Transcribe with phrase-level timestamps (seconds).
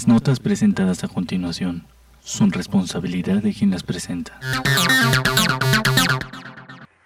[0.00, 1.86] Las notas presentadas a continuación
[2.20, 4.40] son responsabilidad de quien las presenta.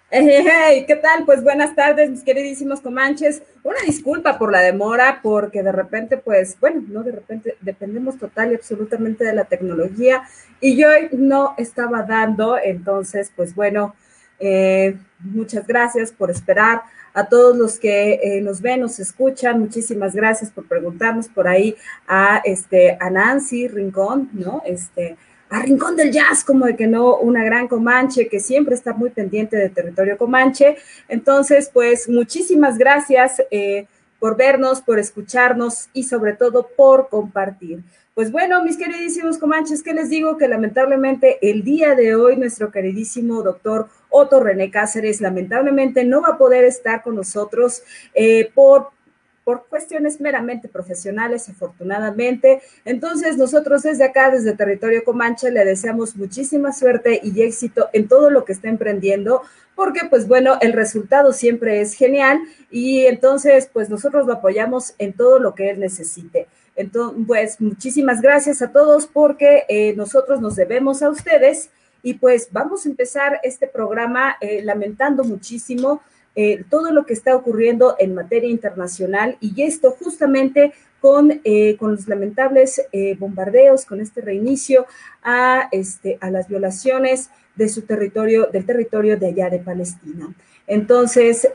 [0.09, 1.25] Hey, ¿qué tal?
[1.25, 3.43] Pues buenas tardes, mis queridísimos comanches.
[3.63, 8.53] Una disculpa por la demora, porque de repente, pues, bueno, no de repente, dependemos total
[8.53, 10.23] y absolutamente de la tecnología
[10.61, 13.93] y yo no estaba dando, entonces, pues bueno,
[14.39, 16.83] eh, muchas gracias por esperar
[17.15, 21.75] a todos los que eh, nos ven, nos escuchan, muchísimas gracias por preguntarnos por ahí
[22.07, 24.61] a, este, a Nancy Rincón, ¿no?
[24.65, 25.15] Este,
[25.49, 29.11] a Rincón del Jazz, como de que no, una gran Comanche que siempre está muy
[29.11, 30.75] pendiente del territorio Comanche.
[31.07, 33.87] Entonces, pues muchísimas gracias eh,
[34.19, 37.81] por vernos, por escucharnos y sobre todo por compartir.
[38.15, 40.37] Pues bueno, mis queridísimos comanches, ¿qué les digo?
[40.37, 46.29] Que lamentablemente el día de hoy nuestro queridísimo doctor Otto René Cáceres lamentablemente no va
[46.29, 48.95] a poder estar con nosotros eh, por
[49.43, 52.63] por cuestiones meramente profesionales, afortunadamente.
[52.83, 58.31] Entonces, nosotros desde acá, desde Territorio Comanche, le deseamos muchísima suerte y éxito en todo
[58.31, 59.43] lo que está emprendiendo,
[59.75, 62.39] porque pues bueno, el resultado siempre es genial
[62.71, 66.47] y entonces pues nosotros lo apoyamos en todo lo que él necesite.
[66.75, 71.69] Entonces, pues muchísimas gracias a todos porque eh, nosotros nos debemos a ustedes
[72.03, 76.01] y pues vamos a empezar este programa eh, lamentando muchísimo
[76.35, 81.39] eh, todo lo que está ocurriendo en materia internacional y esto justamente con,
[81.77, 82.81] con los lamentables
[83.19, 84.87] bombardeos, con este reinicio
[85.21, 90.33] a, este, a las violaciones de su territorio, del territorio de allá de Palestina.
[90.65, 91.47] Entonces,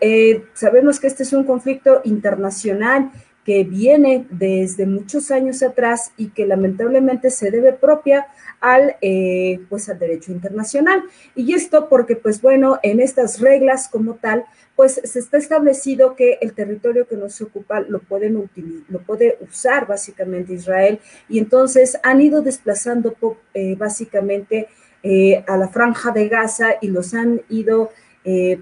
[0.54, 3.10] sabemos que este es un conflicto internacional
[3.44, 8.26] que viene desde muchos años atrás y que lamentablemente se debe propia
[8.60, 11.02] al, eh, pues al derecho internacional.
[11.34, 14.44] Y esto porque, pues bueno, en estas reglas como tal,
[14.76, 18.50] pues se está establecido que el territorio que nos ocupa lo, pueden
[18.88, 23.14] lo puede usar básicamente Israel y entonces han ido desplazando
[23.52, 24.68] eh, básicamente
[25.02, 27.90] eh, a la franja de Gaza y los han ido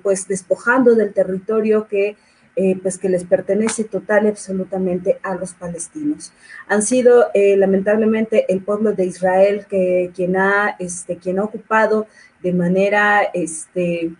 [0.02, 2.16] pues despojando del territorio que
[2.60, 6.32] eh, pues que les pertenece total y absolutamente a los palestinos.
[6.66, 12.08] Han sido eh, lamentablemente el pueblo de Israel que quien ha, este, quien ha ocupado
[12.42, 14.10] de manera, este,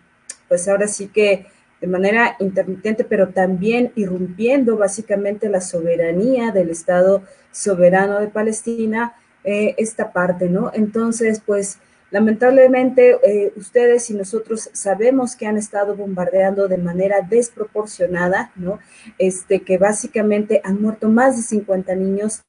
[0.47, 1.47] pues ahora sí que
[1.81, 9.75] de manera intermitente, pero también irrumpiendo básicamente la soberanía del Estado soberano de Palestina, eh,
[9.79, 10.71] esta parte, ¿no?
[10.75, 18.51] Entonces, pues Lamentablemente, eh, ustedes y nosotros sabemos que han estado bombardeando de manera desproporcionada,
[18.57, 18.79] ¿no?
[19.19, 22.43] Este, que básicamente han muerto más de 50 niños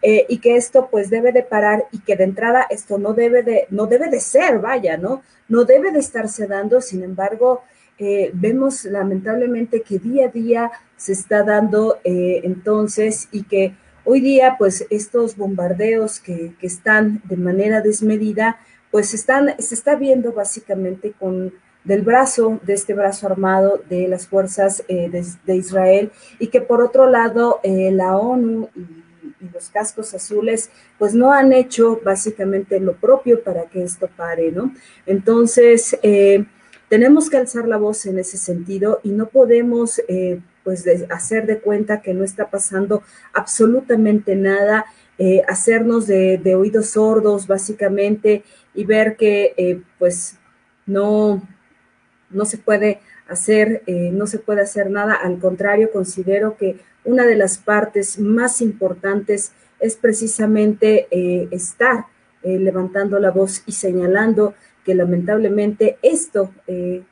[0.00, 3.42] eh, y que esto pues debe de parar y que de entrada esto no debe
[3.42, 5.22] de, no debe de ser, vaya, ¿no?
[5.48, 7.62] No debe de estarse dando, sin embargo,
[7.98, 14.56] eh, vemos lamentablemente que día a día se está dando entonces y que hoy día
[14.58, 18.58] pues estos bombardeos que, que están de manera desmedida,
[18.94, 24.28] pues están, se está viendo básicamente con del brazo, de este brazo armado de las
[24.28, 28.86] fuerzas eh, de, Israel, y que por otro lado eh, la ONU y,
[29.52, 34.72] los cascos azules, pues no han hecho básicamente lo propio para que esto pare, ¿no?
[35.06, 36.44] Entonces, eh,
[36.88, 40.00] tenemos que alzar la voz en ese sentido y no podemos,
[40.62, 44.86] pues, hacer de cuenta que no está pasando absolutamente nada
[45.46, 48.42] hacernos de, oídos sordos básicamente
[48.74, 50.38] y ver que eh, pues
[50.86, 51.42] no,
[52.30, 55.14] no se puede hacer, eh, no se puede hacer nada.
[55.14, 61.06] Al contrario, considero que una de las partes más importantes es precisamente
[61.54, 62.06] estar
[62.42, 64.54] levantando la voz y señalando
[64.84, 66.54] que lamentablemente esto,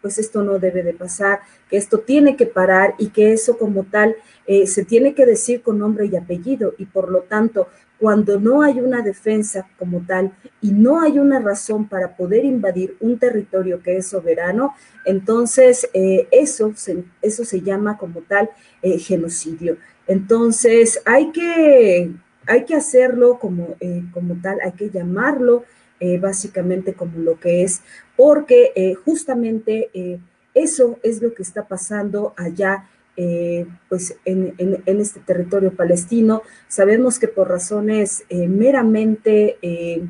[0.00, 3.85] pues esto no debe de pasar, que esto tiene que parar y que eso como
[3.85, 4.17] tal
[4.65, 7.69] se tiene que decir con nombre y apellido y por lo tanto
[8.02, 12.96] cuando no hay una defensa como tal y no hay una razón para poder invadir
[12.99, 18.50] un territorio que es soberano, entonces eh, eso, se, eso se llama como tal
[18.82, 19.76] eh, genocidio.
[20.08, 22.10] Entonces hay que,
[22.44, 25.64] hay que hacerlo como, eh, como tal, hay que llamarlo
[26.20, 27.81] básicamente como lo que es,
[28.16, 29.88] porque justamente
[30.52, 34.55] eso es lo que está pasando allá eh, pues en,
[34.87, 36.43] este territorio palestino.
[36.69, 40.03] Sabemos que por razones eh, meramente eh,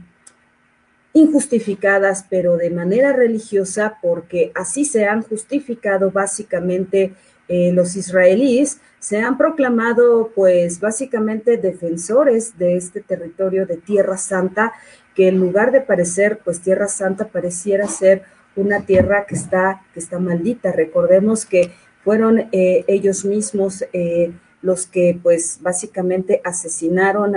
[1.12, 7.12] injustificadas, pero de manera religiosa, porque así se han justificado básicamente
[7.48, 14.72] los israelíes, se han proclamado pues básicamente defensores de este territorio de Tierra Santa,
[15.14, 18.22] que en lugar de parecer pues Tierra Santa pareciera ser
[18.56, 20.72] una tierra que está, que está maldita.
[20.72, 21.72] Recordemos que
[22.04, 27.34] fueron eh, ellos mismos eh, los que pues básicamente asesinaron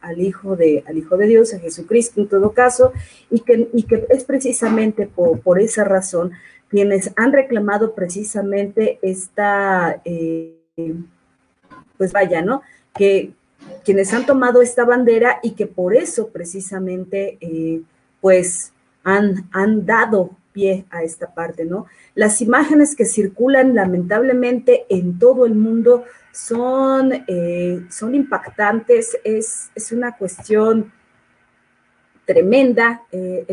[0.00, 2.92] al, hijo de, al Hijo de Dios, a Jesucristo en todo caso,
[3.28, 6.32] y que, y que es precisamente por, esa razón
[6.68, 10.54] quienes han reclamado precisamente esta, eh,
[11.98, 12.62] pues vaya, ¿no?
[12.94, 13.32] Que
[13.84, 17.36] quienes han tomado esta bandera y que por eso precisamente
[18.20, 18.72] pues
[19.02, 21.86] han, han dado pie a esta parte, ¿no?
[22.14, 29.92] Las imágenes que circulan lamentablemente en todo el mundo son, eh, son impactantes, es, es,
[29.92, 30.92] una cuestión
[32.24, 33.02] tremenda.
[33.10, 33.44] Eh,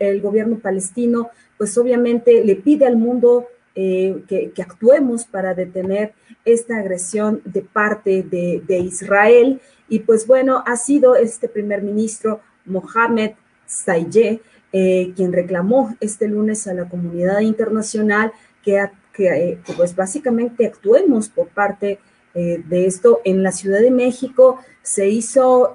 [0.00, 6.14] el, gobierno palestino, pues obviamente le pide al mundo eh, que, actuemos para detener
[6.44, 9.60] esta agresión de parte de, de Israel.
[9.88, 13.32] Y pues bueno, ha sido este primer ministro Mohamed
[13.66, 14.40] Sayeh
[14.76, 18.84] eh, quien reclamó este lunes a la comunidad internacional que,
[19.18, 22.00] eh, pues básicamente actuemos por parte
[22.34, 23.20] eh, de esto.
[23.24, 25.72] En la Ciudad de México se hizo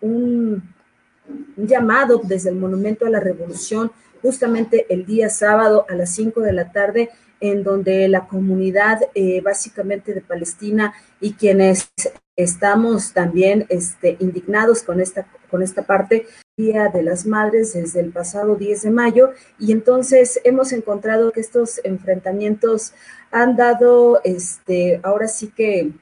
[0.00, 0.64] un,
[1.56, 6.52] llamado desde el Monumento a la Revolución justamente el día sábado a las 5 de
[6.52, 8.98] la tarde en donde la comunidad
[9.44, 11.92] básicamente de Palestina y quienes
[12.34, 16.26] estamos también este, indignados con esta, con esta parte,
[16.60, 21.40] Día de las Madres desde el pasado 10 de mayo y entonces hemos encontrado que
[21.40, 22.92] estos enfrentamientos
[23.30, 25.92] han dado, este, ahora sí que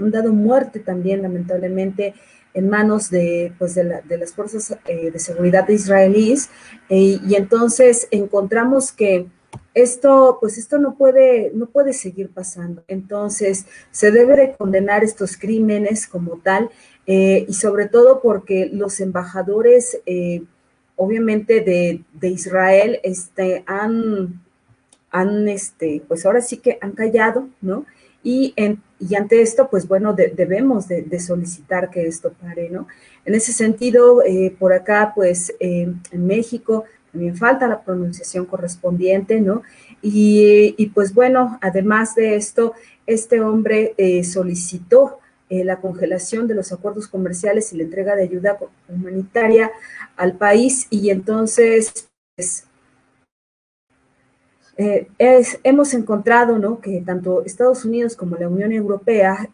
[0.00, 2.14] han dado muerte también lamentablemente
[2.54, 6.50] en manos de, pues de, las fuerzas eh, de seguridad israelíes
[6.88, 9.28] eh, y entonces encontramos que
[9.74, 12.82] esto, pues esto no puede, no puede seguir pasando.
[12.88, 16.70] Entonces, se debe de condenar estos crímenes como tal
[17.08, 20.44] eh, y sobre todo porque los embajadores, eh,
[20.94, 24.40] obviamente de, Israel, este, han,
[25.10, 27.84] han, este, pues ahora sí que han callado, ¿no?
[28.22, 32.86] Y, en, y ante esto, pues bueno, debemos de, solicitar que esto pare, ¿no?
[33.24, 39.62] En ese sentido, eh, por acá, pues en México, también falta la pronunciación correspondiente, ¿no?
[40.02, 42.74] Y, pues bueno, además de esto,
[43.06, 45.18] este hombre eh, solicitó
[45.50, 48.58] eh, la congelación de los acuerdos comerciales y la entrega de ayuda
[48.88, 49.70] humanitaria
[50.16, 52.64] al país y entonces pues,
[54.76, 55.08] eh,
[55.64, 56.80] hemos encontrado ¿no?
[56.80, 59.48] que tanto Estados Unidos como la Unión Europea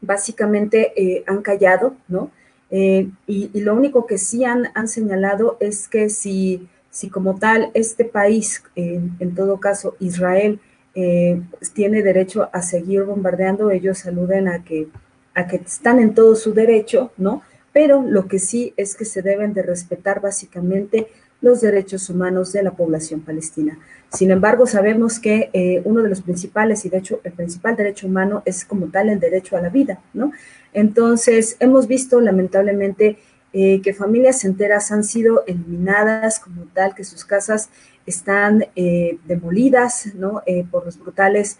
[0.00, 2.30] básicamente han callado, ¿no?
[2.74, 7.70] Eh, y, lo único que sí han, han señalado es que si, si, como tal
[7.74, 10.58] este país, en todo caso Israel,
[10.94, 11.40] eh,
[11.74, 14.88] tiene derecho a seguir bombardeando, ellos aluden a que,
[15.34, 17.42] a que están en todo su derecho, ¿no?
[17.72, 21.08] Pero lo que sí es que se deben de respetar básicamente
[21.40, 23.78] los derechos humanos de la población palestina.
[24.12, 28.06] Sin embargo, sabemos que eh, uno de los principales, y de hecho el principal derecho
[28.06, 30.32] humano es como tal el derecho a la vida, ¿no?
[30.72, 33.18] Entonces, hemos visto lamentablemente
[33.54, 37.68] eh, que familias enteras han sido eliminadas como tal, que sus casas
[38.06, 40.42] están eh, demolidas, ¿no?
[40.70, 41.58] por los brutales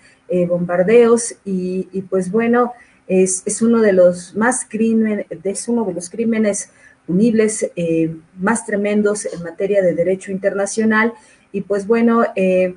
[0.48, 2.72] bombardeos y, y, pues bueno,
[3.06, 6.70] es, es, uno de los más crímenes, es uno de los crímenes
[7.06, 11.12] punibles eh, más tremendos en materia de derecho internacional.
[11.50, 12.74] Y pues bueno, eh,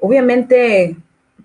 [0.00, 0.96] obviamente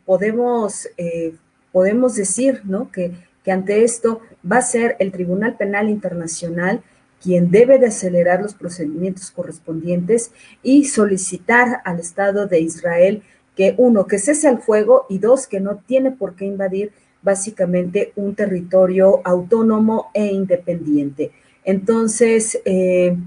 [0.06, 1.36] podemos, eh,
[1.72, 2.92] podemos decir ¿no?
[2.92, 3.12] que,
[3.44, 6.82] que ante esto va a ser el Tribunal Penal Internacional
[7.22, 10.32] quien debe de acelerar los procedimientos correspondientes
[10.64, 13.24] y solicitar al Estado de Israel
[13.56, 16.92] que uno, que cese el fuego y dos, que no tiene por qué invadir
[17.24, 21.32] básicamente un territorio autónomo e independiente.
[21.66, 23.18] Entonces, eh,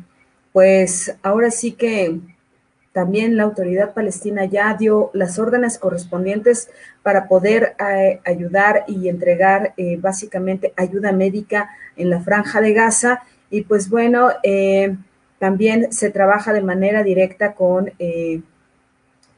[0.53, 2.21] pues ahora sí que
[2.93, 6.71] también la autoridad palestina ya dio las órdenes correspondientes
[7.03, 13.23] para poder eh, ayudar y entregar eh, básicamente ayuda médica en la franja de Gaza.
[13.51, 14.29] Y pues bueno,
[15.39, 17.91] también se trabaja de manera directa con,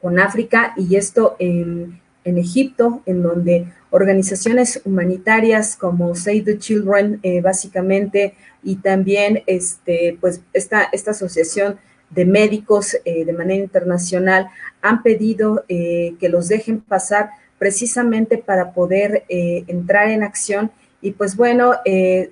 [0.01, 7.19] con África y esto en, en Egipto, en donde organizaciones humanitarias como Save the Children,
[7.23, 11.77] eh, básicamente, y también este, pues esta, esta asociación
[12.09, 14.47] de médicos eh, de manera internacional
[14.81, 20.71] han pedido eh, que los dejen pasar precisamente para poder entrar en acción.
[21.03, 21.73] Y pues bueno,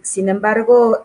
[0.01, 1.04] sin embargo,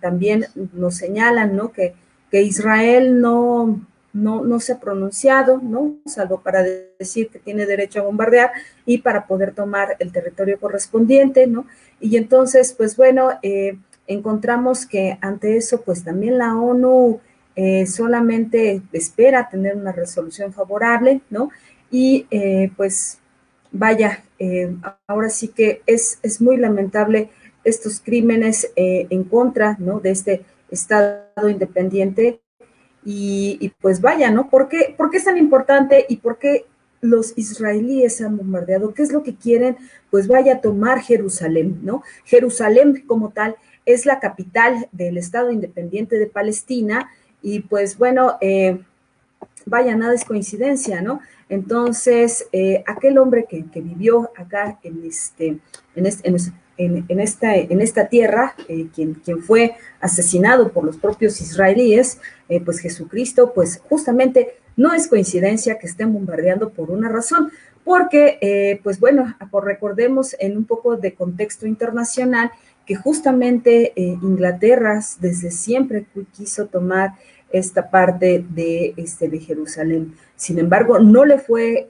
[0.00, 1.72] también nos señalan, ¿no?
[1.72, 1.94] Que,
[2.30, 3.80] que Israel no,
[4.12, 5.96] no, no se ha pronunciado, ¿no?
[6.06, 6.62] Salvo para
[6.98, 8.52] decir que tiene derecho a bombardear
[8.86, 11.66] y para poder tomar el territorio correspondiente, ¿no?
[12.00, 17.20] Y entonces, pues bueno, eh, encontramos que ante eso, pues también la ONU
[17.56, 21.50] eh, solamente espera tener una resolución favorable, ¿no?
[21.90, 23.18] Y eh, pues
[23.72, 24.24] vaya,
[25.06, 27.30] ahora sí que es, es muy lamentable
[27.64, 30.00] estos crímenes en contra, ¿no?
[30.00, 32.40] De este Estado independiente
[33.04, 34.50] y, pues vaya, ¿no?
[34.50, 36.66] ¿Por qué, ¿Por qué es tan importante y por qué
[37.00, 38.92] los israelíes han bombardeado?
[38.92, 39.76] ¿Qué es lo que quieren?
[40.10, 42.02] Pues vaya a tomar Jerusalén, ¿no?
[42.24, 43.56] Jerusalén como tal
[43.86, 47.10] es la capital del Estado Independiente de Palestina
[47.40, 48.78] y pues bueno, eh,
[49.64, 51.20] vaya, nada es coincidencia, ¿no?
[51.48, 55.58] Entonces, eh, aquel hombre que, vivió acá en este,
[55.94, 56.28] en este,
[56.76, 62.78] en esta, en esta tierra, eh, quien, fue asesinado por los propios israelíes, eh, pues
[62.80, 67.50] Jesucristo, pues justamente no es coincidencia que estén bombardeando por una razón,
[67.82, 72.50] porque, pues bueno, recordemos en un poco de contexto internacional
[72.84, 77.14] que justamente Inglaterra desde siempre quiso tomar
[77.50, 80.14] esta parte de, este, de Jerusalén.
[80.36, 81.86] Sin embargo, no le fue,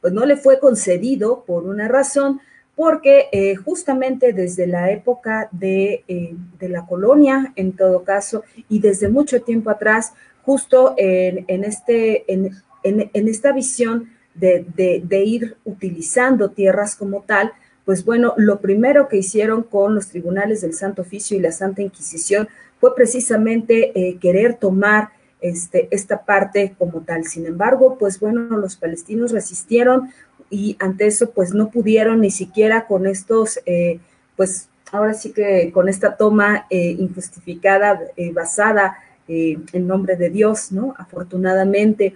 [0.00, 2.40] pues no le fue concedido por una razón,
[2.80, 8.78] porque eh, justamente desde la época de, eh, de, la colonia, en todo caso, y
[8.78, 15.58] desde mucho tiempo atrás, justo en, en este, en, en, esta visión de, de, ir
[15.66, 17.52] utilizando tierras como tal,
[17.90, 21.82] pues bueno, lo primero que hicieron con los tribunales del Santo Oficio y la Santa
[21.82, 25.08] Inquisición fue precisamente eh, querer tomar
[25.40, 27.24] este, esta parte como tal.
[27.24, 30.10] Sin embargo, pues bueno, los palestinos resistieron,
[30.50, 33.98] y ante eso pues no pudieron ni siquiera con estos, eh,
[34.36, 40.94] pues ahora sí que con esta toma eh, injustificada basada en nombre de Dios, ¿no?
[40.96, 42.14] Afortunadamente,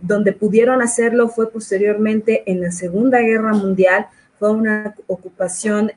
[0.00, 4.06] donde pudieron hacerlo fue posteriormente en la Segunda Guerra Mundial,
[4.38, 5.92] fue una ocupación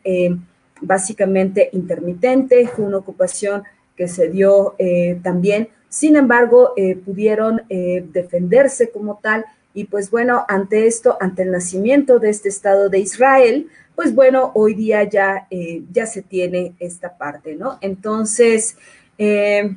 [0.82, 3.64] básicamente intermitente, fue una ocupación
[3.96, 4.76] que se dio
[5.22, 6.74] también, sin embargo,
[7.06, 12.90] pudieron defenderse como tal y pues bueno, ante esto, ante el nacimiento de este Estado
[12.90, 17.78] de Israel, pues bueno, hoy día ya, eh, ya se tiene esta parte, ¿no?
[17.82, 18.76] Entonces,
[19.18, 19.76] eh,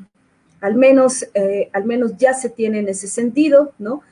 [0.61, 4.02] al, menos, eh, al menos ya se tiene en ese sentido, ¿no?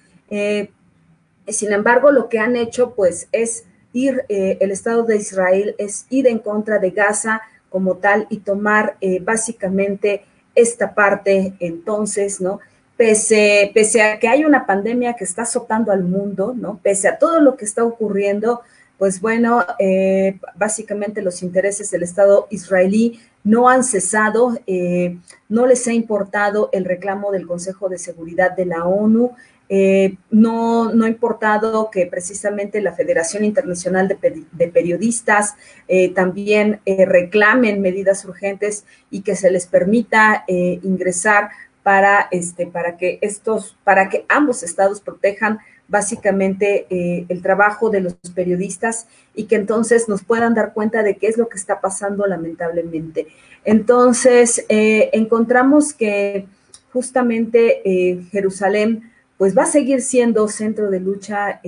[1.48, 6.26] sin embargo, lo que han hecho, pues, es ir, el Estado de Israel es ir
[6.26, 12.60] en contra de Gaza como tal y tomar básicamente esta parte entonces, ¿no?
[12.96, 16.78] pese, a que hay una pandemia que está azotando al mundo, ¿no?
[16.82, 18.62] Pese a todo lo que está ocurriendo,
[18.98, 25.18] pues bueno, eh, básicamente los intereses del Estado israelí no han cesado, eh,
[25.48, 29.32] no les ha importado el reclamo del Consejo de Seguridad de la ONU,
[29.74, 35.54] eh, no, no ha importado que precisamente la Federación Internacional de, Periodistas
[36.14, 41.50] también reclamen medidas urgentes y que se les permita ingresar
[41.82, 48.00] para, este, para que estos, para que ambos estados protejan básicamente eh, el trabajo de
[48.00, 51.80] los periodistas y que entonces nos puedan dar cuenta de qué es lo que está
[51.80, 53.26] pasando lamentablemente.
[53.64, 56.46] Entonces, eh, encontramos que
[56.92, 59.11] justamente eh, Jerusalén
[59.42, 61.60] pues va a seguir siendo centro de lucha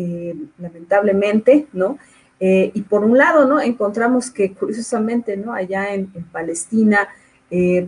[0.58, 1.98] lamentablemente, ¿no?
[2.38, 3.60] y por un lado, ¿no?
[3.60, 5.52] Encontramos que curiosamente, ¿no?
[5.52, 7.08] Allá en, en Palestina,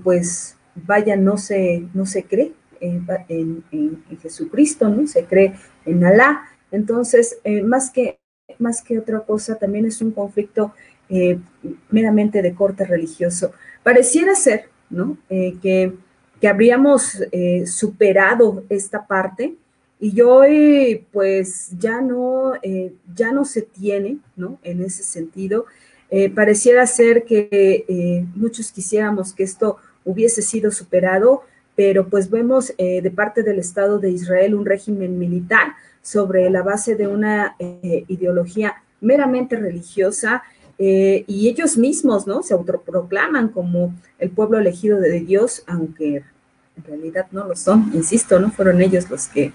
[0.03, 5.07] pues vaya, no se, no se cree en, Jesucristo, ¿no?
[5.07, 6.43] Se cree en Alá.
[6.71, 8.19] Entonces, eh, más, que,
[8.59, 10.73] más que otra cosa, también es un conflicto
[11.09, 11.39] eh,
[11.91, 13.53] meramente de corte religioso.
[13.83, 15.17] Pareciera ser, ¿no?
[15.31, 15.93] Eh, que,
[16.41, 17.19] que, habríamos
[17.65, 19.55] superado esta parte
[19.99, 22.53] y hoy, pues, ya no,
[23.15, 24.59] ya no se tiene, ¿no?
[24.63, 25.67] En ese sentido.
[26.35, 31.43] pareciera ser que muchos quisiéramos que esto hubiese sido superado,
[31.75, 36.63] pero pues vemos eh, de parte del Estado de Israel un régimen militar sobre la
[36.63, 40.43] base de una eh, ideología meramente religiosa
[40.79, 42.43] eh, y ellos mismos, ¿no?
[42.43, 46.23] Se autoproclaman como el pueblo elegido de Dios, aunque
[46.77, 48.51] en realidad no lo son, insisto, ¿no?
[48.51, 49.53] Fueron ellos los que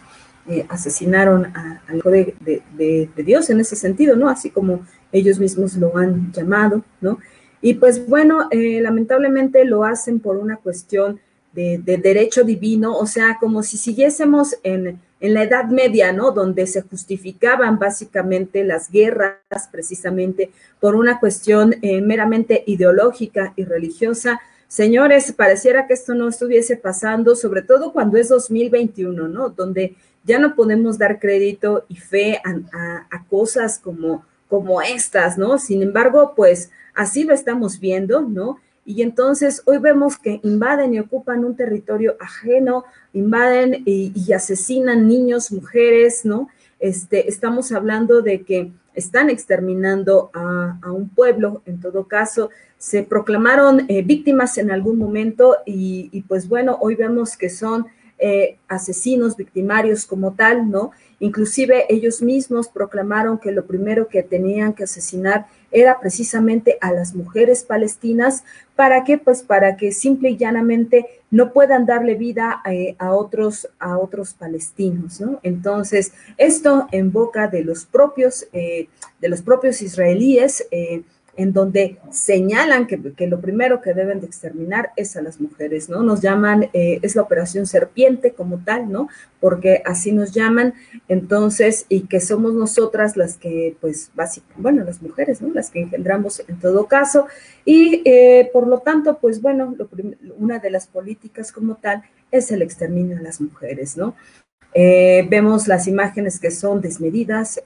[0.70, 4.30] asesinaron al hijo de, de, Dios en ese sentido, ¿no?
[4.30, 7.20] Así como ellos mismos lo han llamado, ¿no?
[7.62, 11.20] Y pues bueno, eh, lamentablemente lo hacen por una cuestión
[11.54, 16.32] de, derecho divino, o sea, como si siguiésemos en, en la Edad Media, ¿no?
[16.32, 19.36] Donde se justificaban básicamente las guerras
[19.72, 24.40] precisamente por una cuestión eh, meramente ideológica y religiosa.
[24.68, 29.50] Señores, pareciera que esto no estuviese pasando, sobre todo cuando es 2021, ¿no?
[29.50, 35.58] Donde ya no podemos dar crédito y fe a, cosas como, como estas, ¿no?
[35.58, 38.60] Sin embargo, pues así lo estamos viendo, ¿no?
[38.86, 45.52] Y entonces hoy vemos que invaden y ocupan un territorio ajeno, invaden y, asesinan niños,
[45.52, 46.50] mujeres, ¿no?
[46.80, 53.86] Este, estamos hablando de que están exterminando a, un pueblo, en todo caso, se proclamaron
[53.88, 57.86] eh, víctimas en algún momento y, pues bueno, hoy vemos que son
[58.24, 60.92] eh, asesinos, victimarios como tal, ¿no?
[61.20, 67.16] Inclusive ellos mismos proclamaron que lo primero que tenían que asesinar era precisamente a las
[67.16, 68.44] mujeres palestinas.
[68.76, 69.18] ¿Para qué?
[69.18, 74.34] Pues para que simple y llanamente no puedan darle vida eh, a, otros, a otros
[74.36, 75.40] palestinos, ¿no?
[75.42, 78.88] Entonces, esto en boca de los propios, eh,
[79.20, 80.68] de los propios israelíes,
[81.38, 86.04] en donde señalan que, lo primero que deben de exterminar es a las mujeres, ¿no?
[86.04, 89.08] Nos llaman, eh, es la operación serpiente como tal, ¿no?
[89.40, 90.74] Porque así nos llaman,
[91.08, 95.54] entonces, y que somos nosotras las que, pues, básicamente, bueno, las mujeres, ¿no?
[95.54, 97.28] Las que engendramos en todo caso,
[97.64, 99.76] y eh, por lo tanto, pues, bueno,
[100.38, 104.16] una de las políticas como tal es el exterminio de las mujeres, ¿no?
[104.74, 107.62] Eh, vemos las imágenes que son desmedidas,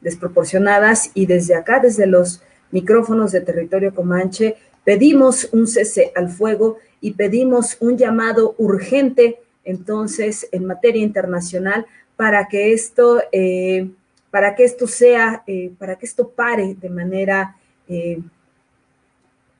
[0.00, 6.78] desproporcionadas, y desde acá, desde los micrófonos de territorio comanche, pedimos un cese al fuego
[7.00, 13.88] y pedimos un llamado urgente entonces en materia internacional para que esto, eh,
[14.30, 17.54] para que esto sea, eh, para que esto pare de manera,
[17.86, 18.18] eh,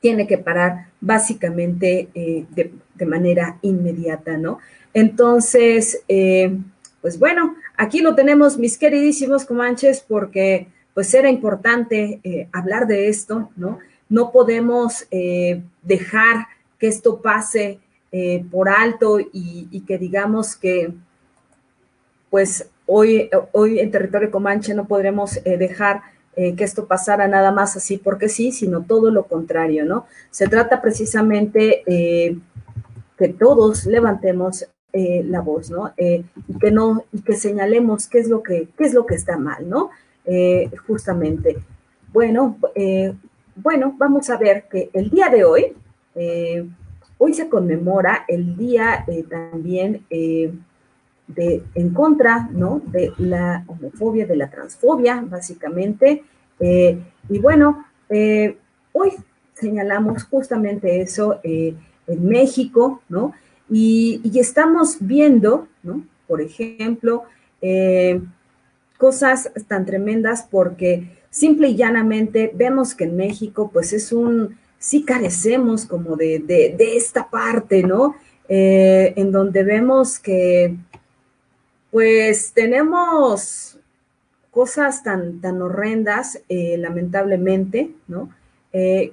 [0.00, 4.60] tiene que parar básicamente de, de, manera inmediata, ¿no?
[4.94, 6.04] Entonces,
[7.00, 13.08] pues bueno, aquí lo tenemos, mis queridísimos comanches, porque pues era importante eh, hablar de
[13.08, 13.78] esto, ¿no?
[14.08, 17.78] No podemos eh, dejar que esto pase
[18.10, 20.92] eh, por alto y, que digamos que,
[22.30, 26.02] pues hoy, hoy en territorio comanche no podremos dejar
[26.34, 30.06] que esto pasara nada más así porque sí, sino todo lo contrario, ¿no?
[30.32, 35.92] Se trata precisamente que todos levantemos la voz, ¿no?
[35.96, 39.36] y que no, y que señalemos qué es lo que, qué es lo que está
[39.36, 39.90] mal, ¿no?
[40.30, 41.56] Eh, justamente.
[42.12, 43.14] Bueno, eh,
[43.56, 45.72] bueno, vamos a ver que el día de hoy,
[46.14, 46.68] eh,
[47.16, 52.82] hoy se conmemora el día también de en contra, ¿no?
[52.84, 56.24] De la homofobia, de la transfobia, básicamente.
[56.60, 57.86] y bueno,
[58.92, 59.12] hoy
[59.54, 63.32] señalamos justamente eso en México, ¿no?
[63.70, 66.04] Y, y, estamos viendo, ¿no?
[66.26, 67.24] Por ejemplo,
[68.98, 75.04] cosas tan tremendas porque simple y llanamente vemos que en México pues es un, sí
[75.04, 78.16] carecemos como de, esta parte, ¿no?
[78.48, 80.74] Eh, en donde vemos que
[81.90, 83.78] pues tenemos
[84.50, 88.30] cosas tan, tan horrendas, eh, lamentablemente, ¿no?
[88.72, 89.12] Eh,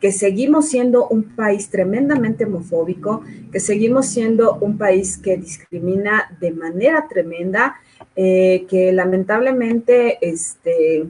[0.00, 6.50] que seguimos siendo un país tremendamente homofóbico, que seguimos siendo un país que discrimina de
[6.50, 7.76] manera tremenda,
[8.16, 11.06] eh, que lamentablemente, este,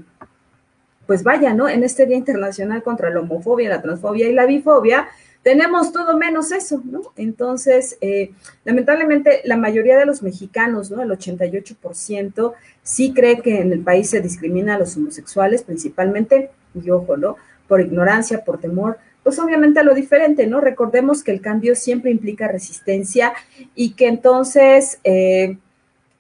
[1.07, 1.69] pues vaya, ¿no?
[1.69, 5.09] En este Día Internacional contra la Homofobia, la Transfobia y la Bifobia,
[5.43, 7.03] tenemos todo menos eso, ¿no?
[7.17, 8.31] Entonces, eh,
[8.65, 11.03] lamentablemente, la mayoría de los mexicanos, ¿no?
[11.03, 16.91] El 88% sí cree que en el país se discrimina a los homosexuales, principalmente, y
[16.91, 17.37] ojo, ¿no?
[17.67, 20.61] Por ignorancia, por temor, pues obviamente a lo diferente, ¿no?
[20.61, 23.33] Recordemos que el cambio siempre implica resistencia
[23.75, 25.59] y que entonces, eh,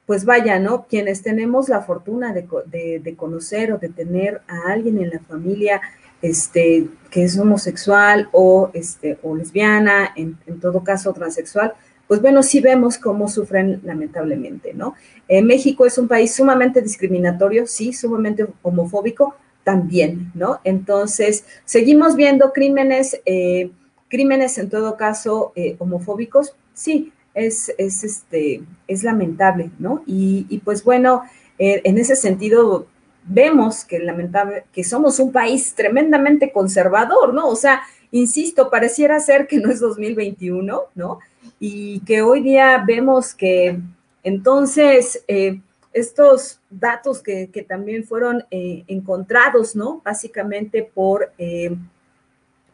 [0.07, 0.87] pues vaya, ¿no?
[0.87, 5.81] Quienes tenemos la fortuna de, conocer o de tener a alguien en la familia
[6.21, 11.75] este, que es homosexual o, este, o lesbiana, en, todo caso transexual,
[12.07, 14.95] pues bueno, sí vemos cómo sufren lamentablemente, ¿no?
[15.29, 19.35] Eh, México es un país sumamente discriminatorio, sí, sumamente homofóbico
[19.65, 20.61] también, ¿no?
[20.65, 23.71] Entonces, seguimos viendo crímenes, eh,
[24.09, 30.03] crímenes en todo caso eh, homofóbicos, sí, es, es, este, es lamentable, ¿no?
[30.07, 31.23] Y, pues bueno,
[31.59, 32.87] eh, en ese sentido
[33.25, 37.49] vemos que lamentable, que somos un país tremendamente conservador, ¿no?
[37.49, 41.18] O sea, insisto, pareciera ser que no es 2021, ¿no?
[41.59, 43.79] Y que hoy día vemos que
[44.25, 45.61] entonces eh,
[45.92, 50.01] estos datos que, también fueron eh, encontrados, ¿no?
[50.05, 51.33] Básicamente por,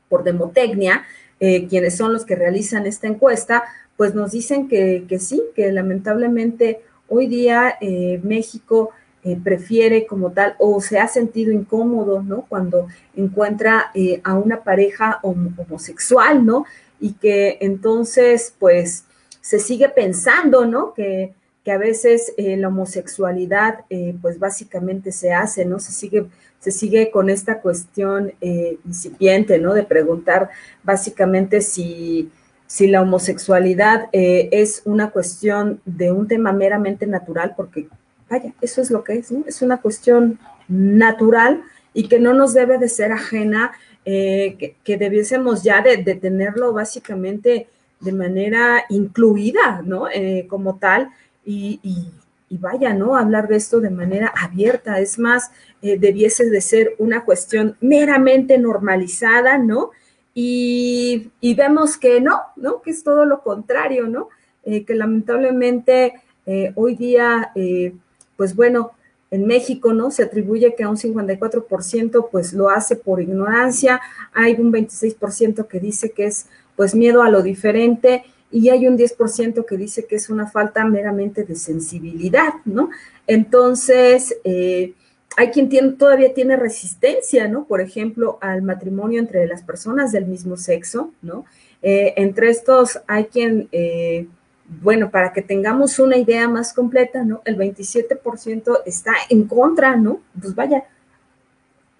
[0.08, 1.04] por Demotecnia,
[1.38, 3.64] quienes son los que realizan esta encuesta,
[3.98, 6.80] pues nos dicen que, sí, que lamentablemente
[7.10, 7.78] Hoy día
[8.22, 8.90] México
[9.42, 12.44] prefiere como tal o se ha sentido incómodo, ¿no?
[12.50, 13.90] Cuando encuentra
[14.24, 16.66] a una pareja homosexual, ¿no?
[17.00, 19.04] Y que entonces, pues,
[19.40, 20.92] se sigue pensando, ¿no?
[20.92, 21.32] Que,
[21.64, 23.86] que a veces la homosexualidad,
[24.20, 25.78] pues, básicamente se hace, ¿no?
[25.78, 26.26] Se sigue
[26.60, 29.74] se sigue con esta cuestión eh, incipiente, ¿no?
[29.74, 30.50] De preguntar
[30.82, 32.30] básicamente si,
[32.68, 37.88] si la homosexualidad eh, es una cuestión de un tema meramente natural, porque,
[38.30, 39.42] vaya, eso es lo que es, ¿no?
[39.48, 43.72] Es una cuestión natural y que no nos debe de ser ajena,
[44.04, 47.66] eh, que, debiésemos ya de, tenerlo básicamente
[47.98, 50.04] de manera incluida, ¿no?
[50.48, 51.08] como tal,
[51.44, 51.80] y,
[52.50, 53.16] y vaya, ¿no?
[53.16, 55.50] Hablar de esto de manera abierta, es más,
[55.82, 59.90] eh, debiese de ser una cuestión meramente normalizada, ¿no?
[60.40, 62.80] Y, vemos que no, ¿no?
[62.80, 64.28] Que es todo lo contrario, ¿no?
[64.64, 66.14] Eh, que lamentablemente
[66.46, 67.52] eh, hoy día,
[68.36, 68.92] pues bueno,
[69.30, 70.10] en México, ¿no?
[70.10, 74.00] Se atribuye que a un 54% pues lo hace por ignorancia,
[74.32, 76.46] hay un 26% que dice que es
[76.76, 80.84] pues miedo a lo diferente y hay un 10% que dice que es una falta
[80.84, 82.90] meramente de sensibilidad, ¿no?
[83.26, 84.94] Entonces, eh,
[85.36, 87.64] hay quien todavía tiene resistencia, ¿no?
[87.64, 91.44] Por ejemplo, al matrimonio entre las personas del mismo sexo, ¿no?
[91.82, 94.26] Eh, entre estos hay quien, eh,
[94.82, 97.42] bueno, para que tengamos una idea más completa, ¿no?
[97.44, 100.20] El 27% está en contra, ¿no?
[100.40, 100.84] Pues vaya,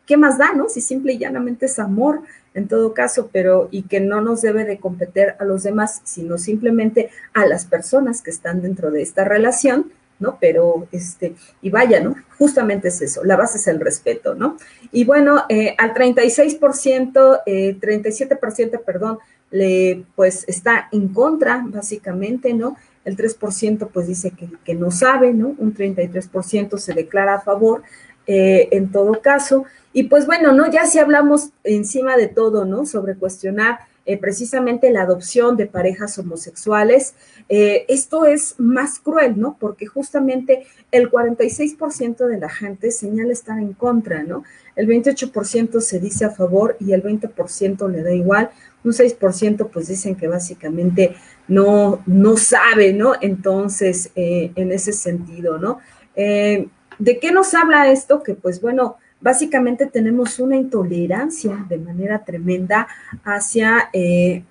[0.06, 0.68] ¿qué más da, no?
[0.68, 2.22] Si simple y llanamente es amor
[2.54, 6.38] en todo caso, pero y que no nos debe de competir a los demás, sino
[6.38, 10.38] simplemente a las personas que están dentro de esta relación, ¿no?
[10.40, 12.16] Pero, este, y vaya, ¿no?
[12.38, 14.56] Justamente es eso, la base es el respeto, ¿no?
[14.92, 19.18] Y bueno, eh, al 36%, eh, 37%, perdón,
[19.50, 22.76] le, pues está en contra, básicamente, ¿no?
[23.04, 25.54] El 3% pues dice que, que no sabe, ¿no?
[25.58, 27.82] Un 33% se declara a favor,
[28.26, 29.64] eh, en todo caso.
[29.94, 30.70] Y pues bueno, ¿no?
[30.70, 32.84] Ya si hablamos encima de todo, ¿no?
[32.84, 33.78] Sobre cuestionar
[34.08, 37.12] eh, precisamente la adopción de parejas homosexuales,
[37.50, 39.58] eh, esto es más cruel, ¿no?
[39.60, 44.44] Porque justamente el 46% de la gente señala estar en contra, ¿no?
[44.76, 48.48] El 28% se dice a favor y el 20% le da igual.
[48.82, 51.14] Un 6% pues dicen que básicamente
[51.46, 53.12] no, no sabe, ¿no?
[53.20, 55.80] Entonces, en ese sentido, ¿no?
[56.14, 58.22] ¿De qué nos habla esto?
[58.22, 62.88] Que pues bueno, básicamente tenemos una intolerancia de manera tremenda
[63.24, 64.44] hacia, eh,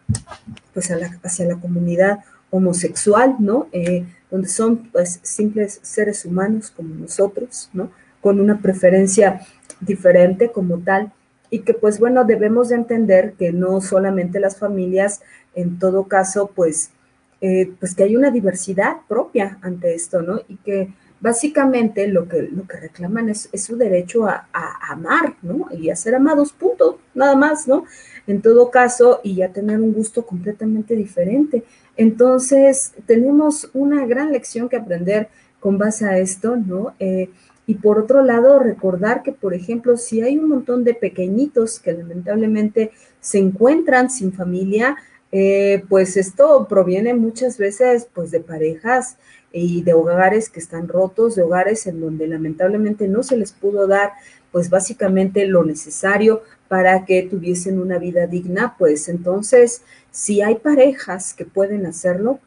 [0.74, 3.68] pues la, hacia la comunidad homosexual, ¿no?
[3.72, 7.92] Eh, donde son pues simples seres humanos como nosotros, ¿no?
[8.22, 9.42] Con una preferencia
[9.80, 11.14] diferente como tal
[11.50, 15.22] y que pues bueno, debemos de entender que no solamente las familias,
[15.56, 16.92] en todo caso, pues,
[17.40, 20.42] eh, pues que hay una diversidad propia ante esto, ¿no?
[20.48, 24.48] Y que básicamente lo que, lo que reclaman es, su derecho a,
[24.90, 25.68] amar, ¿no?
[25.72, 27.86] Y a ser amados, punto, nada más, ¿no?
[28.26, 31.64] En todo caso, y a tener un gusto completamente diferente.
[31.96, 36.94] Entonces, tenemos una gran lección que aprender con base a esto, ¿no?
[37.00, 37.30] Eh,
[37.66, 41.92] y por otro lado, recordar que, por ejemplo, si hay un montón de pequeñitos que
[41.92, 44.96] lamentablemente se encuentran sin familia,
[45.34, 49.18] eh, pues esto proviene muchas veces pues de parejas
[49.52, 53.88] y de hogares que están rotos, de hogares en donde lamentablemente no se les pudo
[53.88, 54.12] dar
[54.52, 61.34] pues básicamente lo necesario para que tuviesen una vida digna, pues entonces si hay parejas
[61.34, 62.40] que pueden hacerlo,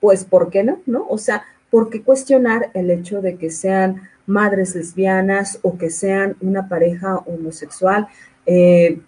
[0.00, 0.80] pues ¿por qué no?
[0.86, 1.06] ¿No?
[1.08, 6.36] O sea, ¿por qué cuestionar el hecho de que sean madres lesbianas o que sean
[6.40, 8.08] una pareja homosexual
[8.44, 9.00] eh,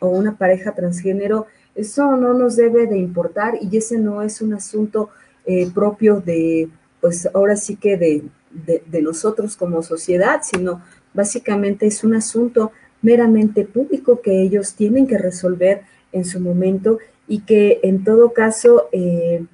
[0.00, 1.46] o una pareja transgénero?
[1.74, 5.10] Eso no nos debe de importar y ese no es un asunto
[5.46, 6.68] eh, propio de,
[7.00, 13.64] pues ahora sí que de, de, nosotros como sociedad, sino básicamente es un asunto meramente
[13.64, 19.44] público que ellos tienen que resolver en su momento y que en todo caso eh,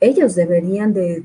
[0.00, 1.24] ellos deberían de,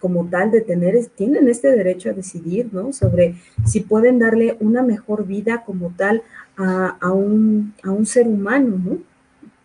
[0.00, 2.92] como tal, de tener, tienen este derecho a decidir, ¿no?
[2.92, 3.34] Sobre
[3.66, 6.22] si pueden darle una mejor vida como tal
[6.56, 8.98] a, a, un, a un ser humano, ¿no?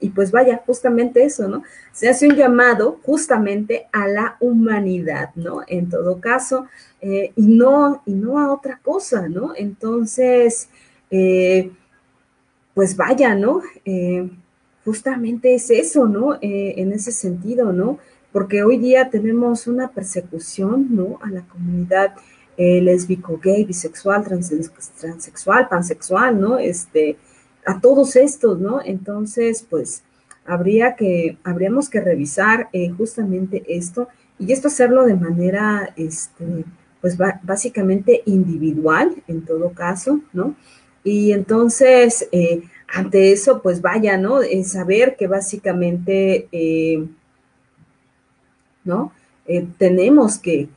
[0.03, 1.63] Y pues vaya, justamente eso, ¿no?
[1.93, 5.61] Se hace un llamado justamente a la humanidad, ¿no?
[5.65, 6.67] En todo caso,
[6.99, 9.53] eh, y, no, y no a otra cosa, ¿no?
[9.55, 10.67] Entonces,
[11.09, 11.71] eh,
[12.73, 13.61] pues vaya, ¿no?
[13.85, 14.29] Eh,
[14.83, 16.37] justamente es eso, ¿no?
[16.41, 17.97] en ese sentido, ¿no?
[18.33, 21.17] Porque hoy día tenemos una persecución, ¿no?
[21.21, 22.15] A la comunidad
[22.57, 26.59] lésbico, gay, bisexual, transexual, pansexual, ¿no?
[26.59, 27.15] Este,
[27.65, 28.81] a todos estos, ¿no?
[28.83, 30.03] Entonces, pues
[30.45, 34.07] habría que, habríamos que revisar eh, justamente esto
[34.39, 36.65] Y esto hacerlo de manera, este,
[37.01, 40.55] pues básicamente individual en todo caso, ¿no?
[41.03, 44.39] Y entonces, eh, ante eso, pues vaya, ¿no?
[44.63, 47.05] saber que básicamente, eh,
[48.83, 49.11] ¿no?
[49.77, 50.69] Tenemos que,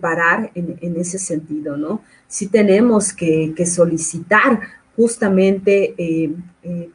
[0.00, 2.00] parar en, ese sentido, ¿no?
[2.26, 4.60] Sí tenemos que, solicitar
[4.96, 5.94] justamente,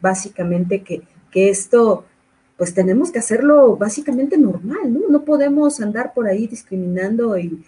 [0.02, 2.06] básicamente, que, que esto
[2.60, 5.08] pues tenemos que hacerlo básicamente normal, ¿no?
[5.08, 7.64] No podemos andar por ahí discriminando y,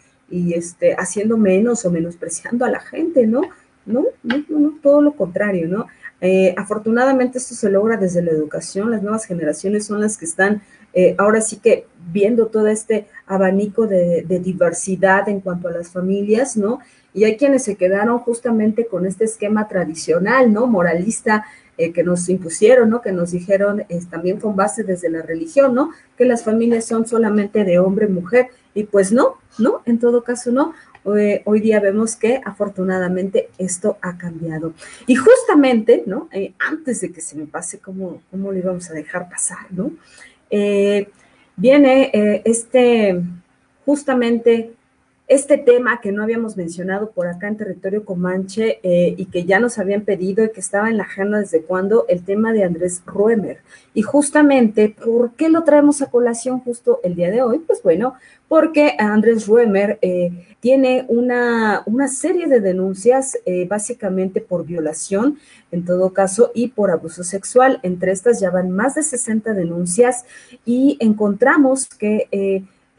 [0.53, 3.41] este, haciendo menos o menospreciando a la gente, ¿no?
[3.85, 5.87] No, no, no, todo lo contrario, ¿no?
[6.19, 10.61] Eh, afortunadamente esto se logra desde la educación, las nuevas generaciones son las que están
[10.93, 16.57] eh, ahora sí que viendo todo este abanico de, diversidad en cuanto a las familias,
[16.57, 16.79] ¿no?
[17.13, 20.67] Y hay quienes se quedaron justamente con este esquema tradicional, ¿no?
[20.67, 21.45] Moralista
[21.77, 23.01] eh, que nos impusieron, ¿no?
[23.01, 25.91] Que nos dijeron también con base desde la religión, ¿no?
[26.17, 29.81] Que las familias son solamente de hombre, mujer, y pues no, ¿no?
[29.85, 30.73] En todo caso, no.
[31.03, 34.73] Hoy, día vemos que afortunadamente esto ha cambiado.
[35.07, 36.29] Y justamente, ¿no?
[36.31, 39.91] Eh, antes de que se me pase, ¿cómo, cómo lo íbamos a dejar pasar, ¿no?
[40.51, 41.09] Eh,
[41.55, 43.19] viene este,
[43.85, 44.73] justamente
[45.31, 49.61] este tema que no habíamos mencionado por acá en territorio Comanche eh, y que ya
[49.61, 53.01] nos habían pedido y que estaba en la agenda desde cuando, el tema de Andrés
[53.05, 53.59] Ruemer.
[53.93, 57.59] Y justamente, ¿por qué lo traemos a colación justo el día de hoy?
[57.59, 58.15] Pues bueno,
[58.49, 65.39] porque Andrés Ruemer eh, tiene una, una, serie de denuncias eh, básicamente por violación,
[65.71, 67.79] en todo caso, y por abuso sexual.
[67.83, 70.25] Entre estas ya van más de 60 denuncias
[70.65, 72.27] y encontramos que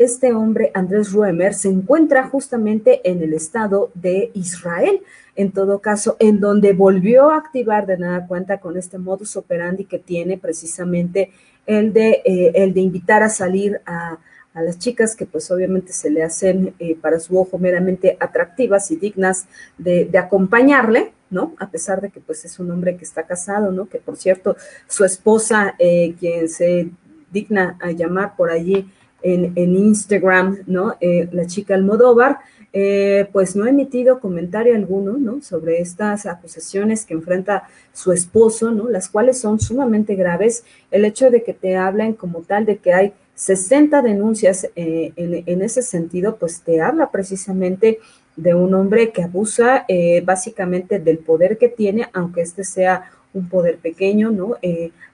[0.02, 5.00] este hombre, Andrés Ruemer, se encuentra justamente en el estado de Israel,
[5.34, 9.84] en todo caso, en donde volvió a activar de nada cuenta con este modus operandi
[9.84, 11.30] que tiene precisamente
[11.66, 14.18] el de, eh, el de invitar a salir a,
[14.54, 18.96] las chicas que pues obviamente se le hacen eh, para su ojo meramente atractivas y
[18.96, 19.46] dignas
[19.78, 21.54] de, acompañarle, ¿no?
[21.58, 23.88] A pesar de que pues es un hombre que está casado, ¿no?
[23.88, 24.54] Que por cierto,
[24.86, 26.90] su esposa, eh, quien se
[27.32, 28.90] digna a llamar por allí
[29.22, 30.96] en, Instagram, ¿no?
[31.00, 32.38] Eh, la chica Almodóvar,
[32.72, 35.42] eh, pues no ha emitido comentario alguno, ¿no?
[35.42, 38.88] Sobre estas acusaciones que enfrenta su esposo, ¿no?
[38.88, 40.64] Las cuales son sumamente graves.
[40.90, 45.62] El hecho de que te hablen como tal de que hay 60 denuncias eh, en,
[45.62, 47.98] ese sentido, pues te habla precisamente
[48.37, 49.85] de un hombre que abusa
[50.24, 54.56] básicamente del poder que tiene, aunque este sea un poder pequeño, ¿no?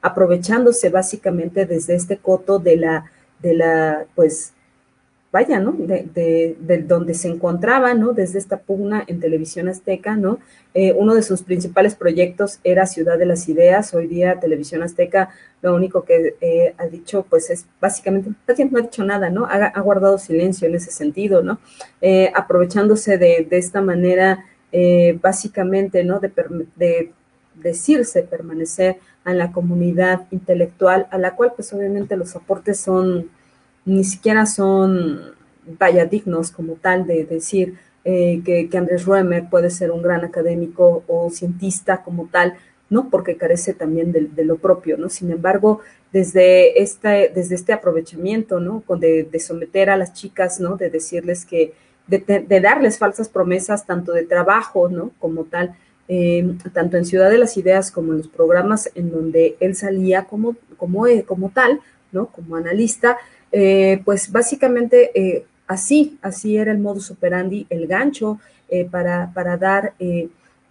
[0.03, 4.53] aprovechándose básicamente desde este coto de la de la, pues,
[5.31, 5.73] vaya, ¿no?
[5.73, 8.13] De, de, donde se encontraba, ¿no?
[8.13, 10.39] Desde esta pugna en televisión azteca, ¿no?
[10.75, 13.93] Eh, uno de sus principales proyectos era Ciudad de las Ideas.
[13.95, 18.83] Hoy día Televisión Azteca lo único que eh, ha dicho, pues es básicamente, no ha
[18.83, 19.47] dicho nada, ¿no?
[19.47, 21.59] Ha, guardado silencio en ese sentido, ¿no?
[22.01, 24.45] Eh, aprovechándose de, de, esta manera,
[25.21, 26.21] básicamente, ¿no?
[26.21, 26.33] De,
[26.77, 27.13] de
[27.55, 28.99] decirse permanecer
[29.31, 33.29] en la comunidad intelectual, a la cual pues obviamente los aportes son,
[33.85, 35.21] ni siquiera son,
[35.79, 41.05] vaya, dignos como tal de decir eh, que, Andrés Ruemer puede ser un gran académico
[41.09, 42.55] o cientista como tal,
[42.89, 43.11] ¿no?
[43.11, 45.11] Porque carece también de, lo propio, ¿no?
[45.11, 48.83] Sin embargo, desde este, desde este aprovechamiento, ¿no?
[48.99, 50.77] De, de someter a las chicas, ¿no?
[50.77, 51.75] De decirles que,
[52.07, 55.11] de, de, darles falsas promesas tanto de trabajo, ¿no?
[55.19, 55.75] Como tal,
[56.09, 60.25] eh, tanto en Ciudad de las Ideas como en los programas en donde él salía
[60.25, 61.81] como, como, eh, como tal,
[62.13, 62.27] ¿no?
[62.27, 63.19] Como analista,
[63.53, 68.41] eh, pues básicamente así, así era el modus operandi, el gancho
[68.91, 69.95] para, para, dar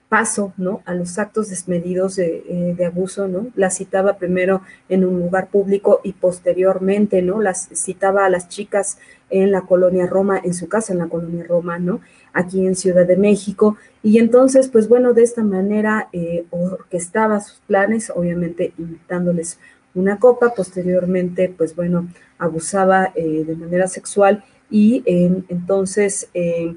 [0.09, 0.81] paso, ¿no?
[0.85, 3.47] A los actos desmedidos de, de, abuso, ¿no?
[3.55, 7.41] La citaba primero en un lugar público y posteriormente, ¿no?
[7.41, 11.45] Las citaba a las chicas en la colonia Roma, en su casa en la colonia
[11.47, 11.99] Roma, ¿no?
[12.33, 13.77] Aquí en Ciudad de México.
[14.01, 19.59] Y entonces, pues bueno, de esta manera eh, orquestaba sus planes, obviamente invitándoles
[19.93, 26.75] una copa, posteriormente, pues bueno, abusaba eh, de manera sexual y entonces, eh,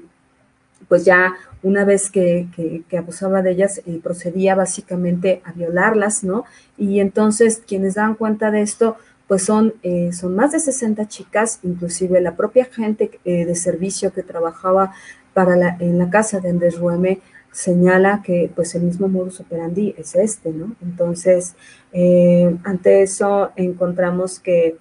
[0.91, 2.49] pues ya una vez que,
[2.89, 6.43] que, abusaba de ellas, procedía básicamente a violarlas, ¿no?
[6.77, 11.59] Y entonces quienes dan cuenta de esto, pues son, eh, son más de 60 chicas,
[11.63, 14.91] inclusive la propia gente eh, de servicio que trabajaba
[15.33, 17.21] para la, en la casa de Andrés Rueme
[17.53, 20.75] señala que pues el mismo modus operandi es este, ¿no?
[20.81, 21.55] Entonces,
[21.93, 24.75] eh, ante eso encontramos que,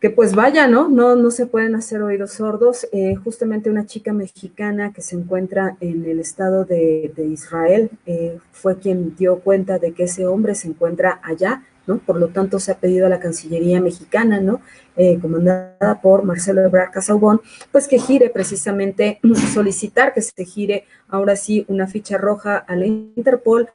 [0.00, 0.88] que pues vaya, ¿no?
[0.88, 2.88] No, no se pueden hacer oídos sordos.
[3.22, 7.90] justamente una chica mexicana que se encuentra en el estado de, Israel
[8.50, 11.98] fue quien dio cuenta de que ese hombre se encuentra allá ¿no?
[11.98, 14.60] Por lo tanto, se ha pedido a la Cancillería mexicana, ¿no?
[14.96, 17.40] Eh, comandada por Marcelo Ebrard Casaubon,
[17.72, 19.20] pues que gire precisamente,
[19.52, 23.70] solicitar que se gire ahora sí una ficha roja a la Interpol,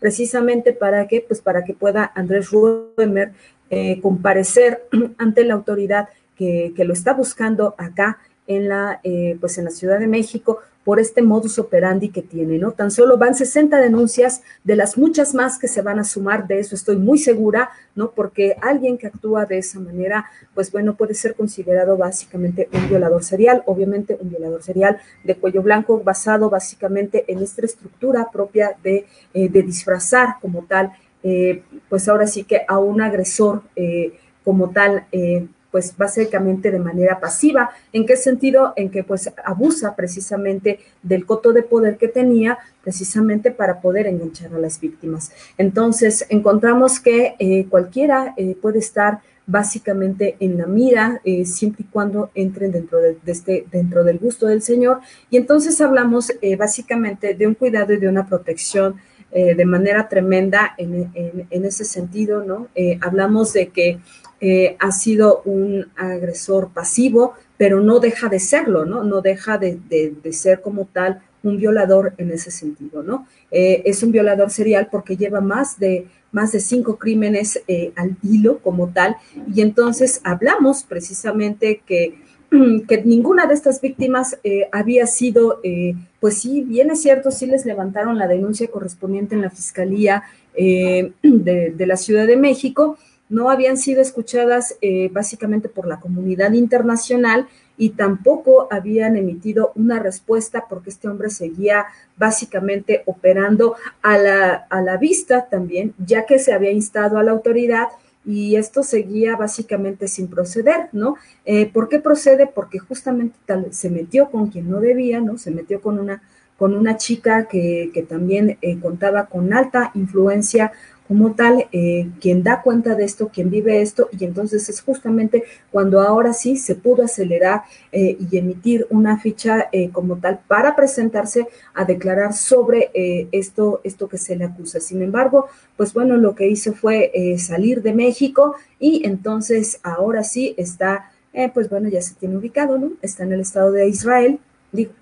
[0.00, 3.32] precisamente para que, pues para que pueda Andrés Ruemer
[3.70, 9.64] eh, comparecer ante la autoridad que, lo está buscando acá en la, eh, pues en
[9.64, 12.72] la Ciudad de México por este modus operandi que tiene, ¿no?
[12.72, 16.60] Tan solo van 60 denuncias de las muchas más que se van a sumar, de
[16.60, 18.12] eso estoy muy segura, ¿no?
[18.12, 23.22] Porque alguien que actúa de esa manera, pues bueno, puede ser considerado básicamente un violador
[23.22, 29.04] serial, obviamente un violador serial de cuello blanco, basado básicamente en esta estructura propia de,
[29.34, 34.12] eh, de disfrazar como tal, eh, pues ahora sí que a un agresor eh,
[34.44, 37.70] como tal, eh, pues básicamente de manera pasiva.
[37.92, 38.72] ¿En qué sentido?
[38.76, 44.54] En que pues abusa precisamente del coto de poder que tenía precisamente para poder enganchar
[44.54, 45.30] a las víctimas.
[45.58, 52.98] Entonces, encontramos que cualquiera puede estar básicamente en la mira, siempre y cuando entren dentro,
[52.98, 55.00] de, este, dentro del gusto del Señor.
[55.28, 58.96] Y entonces hablamos básicamente de un cuidado y de una protección
[59.32, 62.68] eh, de manera tremenda en, en, ese sentido, ¿no?
[63.00, 63.98] hablamos de que
[64.40, 69.02] eh, ha sido un agresor pasivo, pero no deja de serlo, ¿no?
[69.02, 73.26] No deja de, de, ser como tal un violador en ese sentido, ¿no?
[73.50, 78.16] Eh, es un violador serial porque lleva más de, más de cinco crímenes eh, al
[78.22, 79.16] hilo como tal,
[79.52, 82.22] y entonces hablamos precisamente que,
[82.88, 87.46] que ninguna de estas víctimas eh, había sido, eh, pues sí, bien es cierto, sí
[87.46, 90.24] les levantaron la denuncia correspondiente en la Fiscalía
[90.56, 96.52] de, de la Ciudad de México, no habían sido escuchadas eh, básicamente por la comunidad
[96.52, 104.54] internacional y tampoco habían emitido una respuesta porque este hombre seguía básicamente operando a la,
[104.54, 107.88] a la vista también, ya que se había instado a la autoridad
[108.24, 111.16] y esto seguía básicamente sin proceder, ¿no?
[111.44, 112.46] Eh, ¿Por qué procede?
[112.46, 115.38] Porque justamente tal, se metió con quien no debía, ¿no?
[115.38, 116.22] Se metió con una,
[116.58, 120.72] con una chica que, que también eh, contaba con alta influencia
[121.08, 125.42] como tal, eh, quien da cuenta de esto, quien vive esto, y entonces es justamente
[125.72, 130.76] cuando ahora sí se pudo acelerar eh, y emitir una ficha eh, como tal para
[130.76, 134.80] presentarse a declarar sobre eh, esto, esto que se le acusa.
[134.80, 135.46] Sin embargo,
[135.78, 141.10] pues bueno, lo que hizo fue eh, salir de México y entonces ahora sí está,
[141.54, 142.92] pues bueno, ya se tiene ubicado, ¿no?
[143.00, 144.40] Está en el estado de Israel,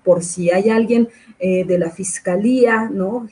[0.03, 3.27] por si hay alguien de la fiscalía, ¿no?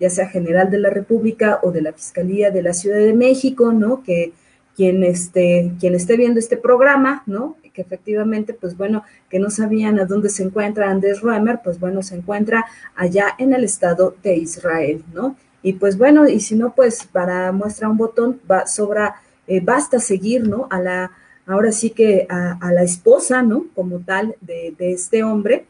[0.00, 3.72] ya sea general de la República o de la Fiscalía de la Ciudad de México,
[3.72, 4.02] ¿no?
[4.02, 4.32] Que
[4.74, 7.56] quien esté, quien esté viendo este programa, ¿no?
[7.74, 12.02] Que efectivamente, pues bueno, que no sabían a dónde se encuentra Andrés Roemer, pues bueno,
[12.02, 12.64] se encuentra
[12.96, 15.36] allá en el estado de Israel, ¿no?
[15.62, 19.98] Y pues bueno, y si no, pues para muestra un botón, va, sobra, eh, basta
[19.98, 20.66] seguir, ¿no?
[20.70, 21.12] A la,
[21.46, 23.66] ahora sí que a, la esposa, ¿no?
[23.74, 25.66] Como tal de, este hombre,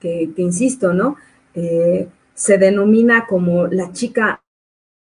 [0.00, 1.16] que, insisto, ¿no?
[1.54, 4.40] Eh, se denomina como la chica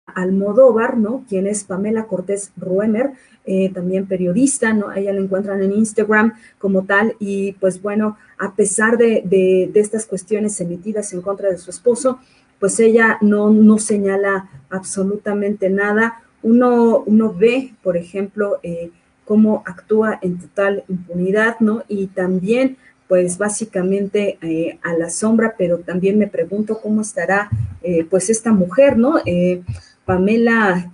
[0.07, 1.25] Almodóvar, ¿no?
[1.27, 3.11] Quien es Pamela Cortés Ruemer,
[3.45, 4.91] eh, también periodista, ¿no?
[4.93, 10.59] Ella la encuentran en Instagram como tal y pues bueno, a pesar de, estas cuestiones
[10.61, 12.19] emitidas en contra de su esposo,
[12.59, 16.23] pues ella no, no señala absolutamente nada.
[16.41, 18.91] Uno, uno ve, por ejemplo, eh,
[19.27, 21.83] cómo actúa en total impunidad, ¿no?
[21.89, 27.49] Y también pues básicamente eh, a la sombra, pero también me pregunto cómo estará
[27.81, 29.19] eh, pues esta mujer, ¿no?
[29.25, 29.63] Eh,
[30.05, 30.91] Pamela,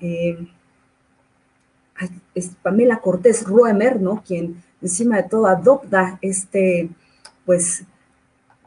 [2.63, 4.23] Pamela Cortés Ruemer, ¿no?
[4.25, 6.89] Quien encima de todo adopta este,
[7.45, 7.83] pues,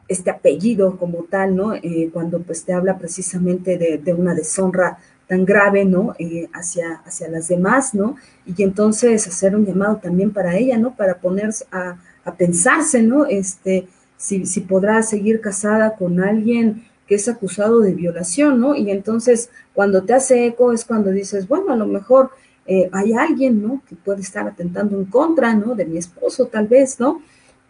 [0.07, 1.73] este apellido como tal, ¿no?
[2.13, 6.15] cuando pues te habla precisamente de, de una deshonra tan grave, ¿no?
[6.19, 8.15] Eh, hacia, hacia las demás, ¿no?
[8.45, 10.95] Y entonces hacer un llamado también para ella, ¿no?
[10.95, 13.25] Para ponerse a, a pensarse, ¿no?
[13.25, 13.87] Este,
[14.17, 18.75] si, si, podrá seguir casada con alguien que es acusado de violación, ¿no?
[18.75, 22.31] Y entonces cuando te hace eco es cuando dices, bueno, a lo mejor
[22.65, 23.81] eh, hay alguien, ¿no?
[23.87, 25.73] Que puede estar atentando en contra, ¿no?
[25.73, 27.21] De mi esposo, tal vez, ¿no?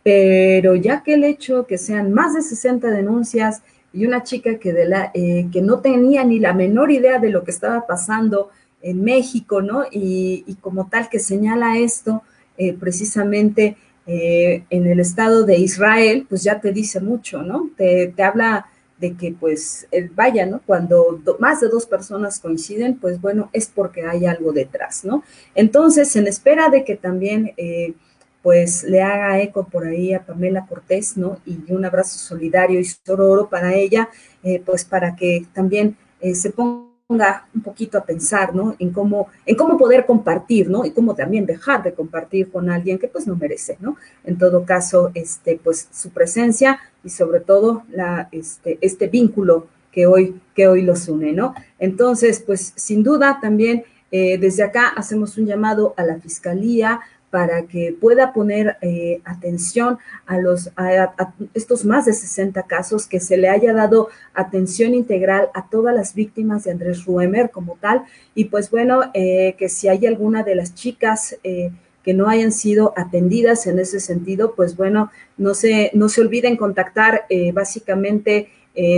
[0.03, 3.61] Pero ya que el hecho que sean más de 60 denuncias,
[3.97, 7.31] y una chica que, de la, eh, que no tenía ni la menor idea de
[7.31, 8.51] lo que estaba pasando
[8.83, 9.85] en México, ¿no?
[9.91, 12.21] Y, como tal que señala esto
[12.59, 13.75] eh, precisamente
[14.05, 17.71] eh, en el estado de Israel, pues ya te dice mucho, ¿no?
[17.75, 18.67] Te, habla
[18.99, 20.61] de que pues vaya, ¿no?
[20.63, 25.23] Cuando do, más de dos personas coinciden, pues bueno, es porque hay algo detrás, ¿no?
[25.55, 27.53] Entonces, en espera de que también
[28.47, 31.37] pues le haga eco por ahí a Pamela Cortés, ¿no?
[31.45, 34.07] Y un abrazo solidario y sororo para ella,
[34.41, 38.73] eh, pues para que también eh, se ponga un poquito a pensar, ¿no?
[38.79, 40.85] En cómo, en cómo poder compartir, ¿no?
[40.85, 43.97] Y cómo también dejar de compartir con alguien que pues no merece, ¿no?
[44.23, 47.83] En todo caso, este, pues su presencia y sobre todo
[48.31, 51.53] este, este vínculo que hoy, que hoy los une, ¿no?
[51.79, 57.63] Entonces, pues sin duda también eh, desde acá hacemos un llamado a la Fiscalía, para
[57.63, 61.13] que pueda poner eh, atención a, los, a,
[61.53, 66.13] estos más de 60 casos, que se le haya dado atención integral a todas las
[66.13, 68.03] víctimas de Andrés Ruemer como tal,
[68.34, 71.71] y pues bueno, eh, que si hay alguna de las chicas eh,
[72.03, 76.55] que no hayan sido atendidas en ese sentido, pues bueno, no se, no se olviden
[76.55, 78.49] contactar básicamente.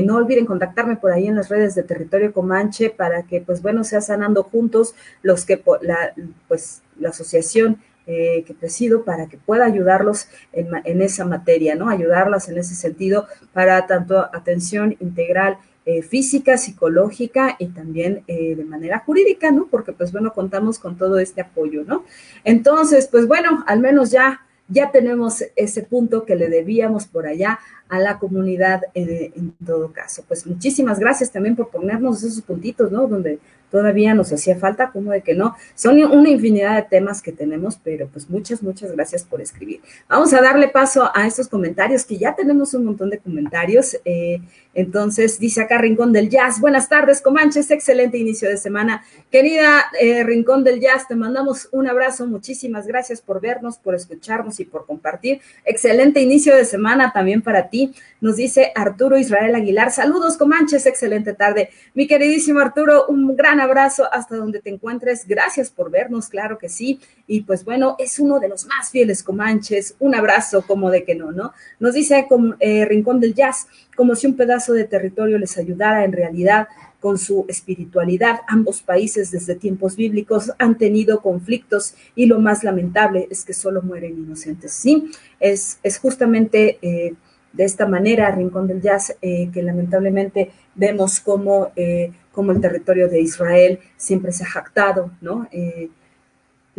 [0.04, 3.84] no olviden contactarme por ahí en las redes de Territorio Comanche para que, pues bueno,
[3.84, 6.14] sea sanando juntos los que, la,
[6.48, 7.80] pues, la asociación
[8.12, 11.90] eh, que presido para que pueda ayudarlos en, esa materia, ¿no?
[11.90, 18.66] Ayudarlas en ese sentido para tanto atención integral eh, física, psicológica y también eh, de
[18.66, 19.68] manera jurídica, ¿no?
[19.70, 22.04] Porque pues bueno, contamos con todo este apoyo, ¿no?
[22.44, 24.42] Entonces, pues bueno, al menos ya
[24.72, 30.24] ya tenemos ese punto que le debíamos por allá a la comunidad en todo caso.
[30.28, 33.08] Pues muchísimas gracias también por ponernos esos puntitos, ¿no?
[33.08, 33.40] Donde
[33.72, 35.56] todavía nos hacía falta, como de que no.
[35.76, 39.82] Son una infinidad de temas que tenemos, pero pues muchas, muchas gracias por escribir.
[40.08, 43.98] Vamos a darle paso a estos comentarios, que ya tenemos un montón de comentarios.
[44.06, 44.42] Eh,
[44.74, 49.04] entonces, dice acá Rincón del Jazz, buenas tardes, Comanches, excelente inicio de semana.
[49.32, 54.60] Querida eh, Rincón del Jazz, te mandamos un abrazo, muchísimas gracias por vernos, por escucharnos
[54.60, 55.42] y por compartir.
[55.66, 57.94] Excelente inicio de semana también para ti.
[58.22, 61.70] Nos dice Arturo Israel Aguilar, saludos Comanches, excelente tarde.
[61.94, 65.26] Mi queridísimo Arturo, un gran abrazo hasta donde te encuentres.
[65.28, 67.00] Gracias por vernos, claro que sí.
[67.28, 69.96] Y pues bueno, es uno de los más fieles Comanches.
[70.00, 71.54] Un abrazo, como de que no, ¿no?
[71.80, 72.28] Nos dice
[72.60, 76.68] eh, Rincón del Jazz, como si un pedazo de territorio les ayudara en realidad
[77.00, 78.42] con su espiritualidad.
[78.48, 83.82] Ambos países desde tiempos bíblicos han tenido conflictos y lo más lamentable es que solo
[83.82, 84.74] mueren inocentes.
[84.74, 86.78] Sí, es, es justamente...
[86.82, 87.14] Eh,
[87.54, 93.10] de esta manera, Rincón del Jazz, eh, que lamentablemente vemos como, eh, como, el territorio
[93.10, 95.48] de Israel siempre se ha jactado, ¿no?
[95.52, 95.90] Eh,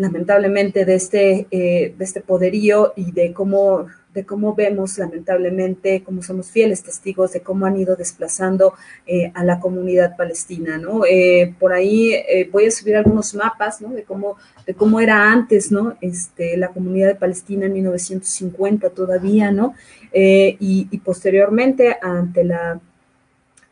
[0.00, 6.50] lamentablemente de este, de este poderío y de cómo de cómo vemos lamentablemente, cómo somos
[6.50, 8.74] fieles testigos de cómo han ido desplazando
[9.06, 11.04] eh, a la comunidad palestina, ¿no?
[11.08, 13.80] Eh, por ahí eh, voy a subir algunos mapas.
[13.80, 14.36] De cómo,
[14.66, 15.96] de cómo era antes, ¿no?
[16.00, 19.74] Este, la comunidad de Palestina en 1950 todavía, ¿no?
[20.12, 22.80] Y, posteriormente, ante la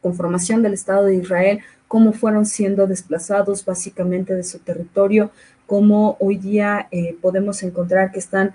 [0.01, 5.33] conformación del Estado de Israel, cómo fueron siendo desplazados básicamente de su territorio,
[5.69, 6.89] cómo hoy día
[7.23, 8.55] podemos encontrar que están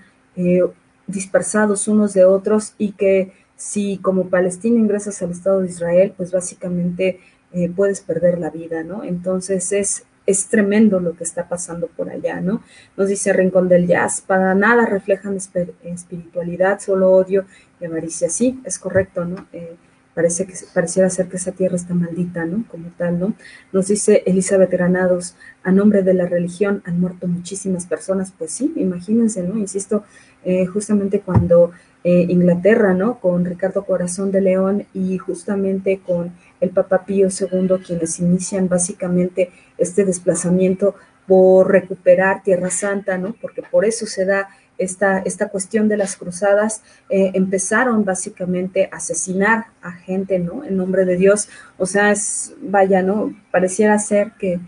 [1.07, 6.31] dispersados unos de otros y que si como palestino ingresas al Estado de Israel, pues
[6.31, 7.19] básicamente
[7.53, 9.03] eh, puedes perder la vida, ¿no?
[9.03, 12.63] Entonces es, es tremendo lo que está pasando por allá, ¿no?
[12.97, 15.37] Nos dice Rincón del Jazz, para nada reflejan
[15.83, 17.45] espiritualidad, solo odio
[17.79, 18.29] y avaricia.
[18.29, 19.47] Sí, es correcto, ¿no?
[19.53, 19.75] Eh,
[20.13, 22.65] parece que pareciera ser que esa tierra está maldita, ¿no?
[22.67, 23.33] Como tal, ¿no?
[23.71, 28.73] Nos dice Elizabeth Granados, a nombre de la religión han muerto muchísimas personas, pues sí,
[28.75, 29.57] imagínense, ¿no?
[29.57, 30.03] Insisto,
[30.43, 31.71] eh, justamente cuando
[32.03, 33.19] eh, Inglaterra, ¿no?
[33.19, 39.51] Con Ricardo Corazón de León y justamente con el Papa Pío II, quienes inician básicamente
[39.77, 40.95] este desplazamiento
[41.27, 43.35] por recuperar Tierra Santa, ¿no?
[43.41, 48.97] Porque por eso se da esta, esta cuestión de las cruzadas, eh, empezaron básicamente a
[48.97, 50.63] asesinar a gente, ¿no?
[50.63, 51.49] En nombre de Dios.
[51.77, 53.33] O sea, es, vaya, ¿no?
[53.51, 54.59] Pareciera ser que,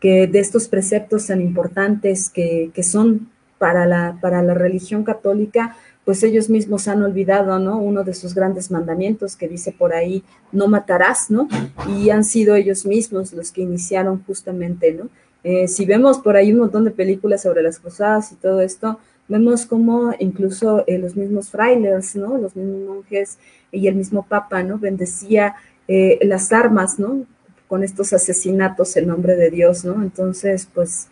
[0.00, 5.76] que de estos preceptos tan importantes que, que son para la, para la religión católica,
[6.04, 7.78] pues ellos mismos han olvidado, ¿no?
[7.78, 11.46] Uno de sus grandes mandamientos que dice por ahí, no matarás, ¿no?
[11.86, 15.08] Y han sido ellos mismos los que iniciaron justamente, ¿no?
[15.44, 18.98] Eh, si vemos por ahí un montón de películas sobre las cruzadas y todo esto,
[19.30, 22.36] vemos como incluso eh, los mismos frailes, ¿no?
[22.36, 23.38] Los mismos monjes
[23.70, 24.78] y el mismo papa, ¿no?
[24.78, 25.54] Bendecía
[25.86, 27.24] eh, las armas, ¿no?
[27.68, 30.02] Con estos asesinatos en nombre de Dios, ¿no?
[30.02, 31.08] Entonces, pues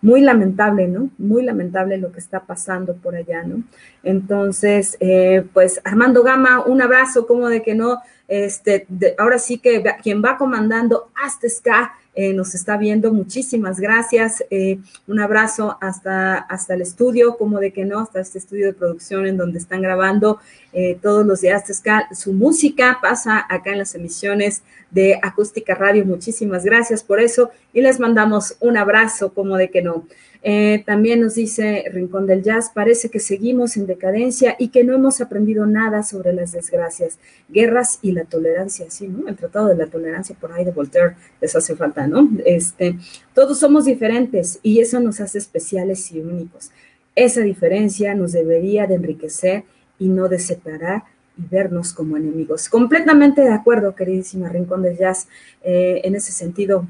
[0.00, 1.10] muy lamentable, ¿no?
[1.18, 3.62] Muy lamentable lo que está pasando por allá, ¿no?
[4.02, 8.86] Entonces, eh, pues Armando Gama, un abrazo, como de que no, este,
[9.18, 13.12] ahora sí que quien va comandando hasta SCA eh, nos está viendo.
[13.12, 14.44] Muchísimas gracias.
[14.50, 18.74] Eh, un abrazo hasta, hasta el estudio, como de que no, hasta este estudio de
[18.74, 20.38] producción en donde están grabando
[20.74, 21.64] eh, todos los días.
[22.12, 26.04] Su música pasa acá en las emisiones de Acústica Radio.
[26.04, 30.04] Muchísimas gracias por eso y les mandamos un abrazo, como de que no.
[30.44, 34.92] Eh, también nos dice Rincón del Jazz, parece que seguimos en decadencia y que no
[34.92, 37.18] hemos aprendido nada sobre las desgracias,
[37.48, 39.28] guerras y la tolerancia, sí, ¿no?
[39.28, 42.28] El Tratado de la Tolerancia por ahí de Voltaire les hace falta, ¿no?
[42.44, 42.98] Este,
[43.34, 46.72] todos somos diferentes y eso nos hace especiales y únicos.
[47.14, 49.62] Esa diferencia nos debería de enriquecer
[50.00, 51.04] y no de separar
[51.38, 52.68] y vernos como enemigos.
[52.68, 55.28] Completamente de acuerdo, queridísima Rincón del Jazz.
[55.62, 56.86] Eh, en ese sentido,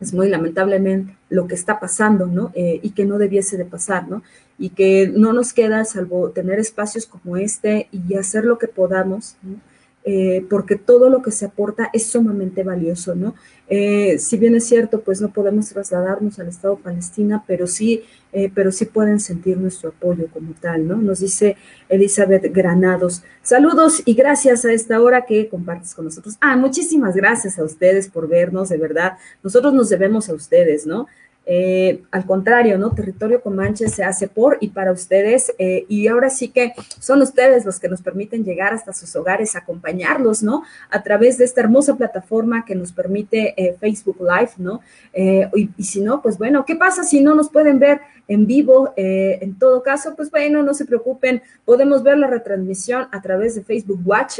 [0.00, 2.52] es muy lamentablemente lo que está pasando, ¿no?
[2.54, 4.22] Eh, y que no debiese de pasar, ¿no?
[4.58, 9.36] Y que no nos queda salvo tener espacios como este y hacer lo que podamos,
[9.42, 9.58] ¿no?
[10.02, 13.34] Eh, porque todo lo que se aporta es sumamente valioso, ¿no?
[13.68, 18.02] Eh, si bien es cierto, pues no podemos trasladarnos al Estado Palestina, pero sí,
[18.32, 20.96] eh, pero sí pueden sentir nuestro apoyo como tal, ¿no?
[20.96, 21.58] Nos dice
[21.90, 23.22] Elizabeth Granados.
[23.42, 26.36] Saludos y gracias a esta hora que compartes con nosotros.
[26.40, 29.18] Ah, muchísimas gracias a ustedes por vernos, de verdad.
[29.42, 31.08] Nosotros nos debemos a ustedes, ¿no?
[31.46, 32.92] Eh, al contrario, ¿no?
[32.92, 37.64] Territorio Comanche se hace por y para ustedes eh, y ahora sí que son ustedes
[37.64, 40.62] los que nos permiten llegar hasta sus hogares, acompañarlos, ¿no?
[40.90, 44.80] A través de esta hermosa plataforma que nos permite eh, Facebook Live, ¿no?
[45.12, 48.00] Y, y, si no, pues bueno, ¿qué pasa si no nos pueden ver
[48.30, 48.94] en vivo?
[48.96, 53.62] en todo caso, pues bueno, no se preocupen, podemos ver la retransmisión a través de
[53.62, 54.38] Facebook Watch,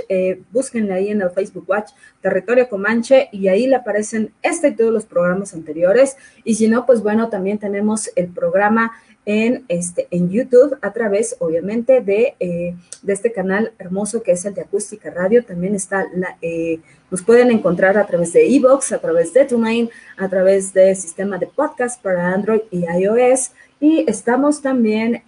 [0.53, 4.93] búsquenle ahí en el Facebook Watch Territorio Comanche y ahí le aparecen este y todos
[4.93, 8.93] los programas anteriores y si no, pues bueno, también tenemos el programa
[9.27, 14.45] en, este, en YouTube a través, obviamente, de, eh, de este canal hermoso que es
[14.45, 15.45] el de Acústica Radio.
[15.45, 16.81] También está, la, eh,
[17.11, 21.39] nos pueden encontrar a través de Evox, a través de TuneIn, a través del sistema
[21.39, 23.53] de podcast para Android y iOS.
[23.81, 25.23] Y estamos también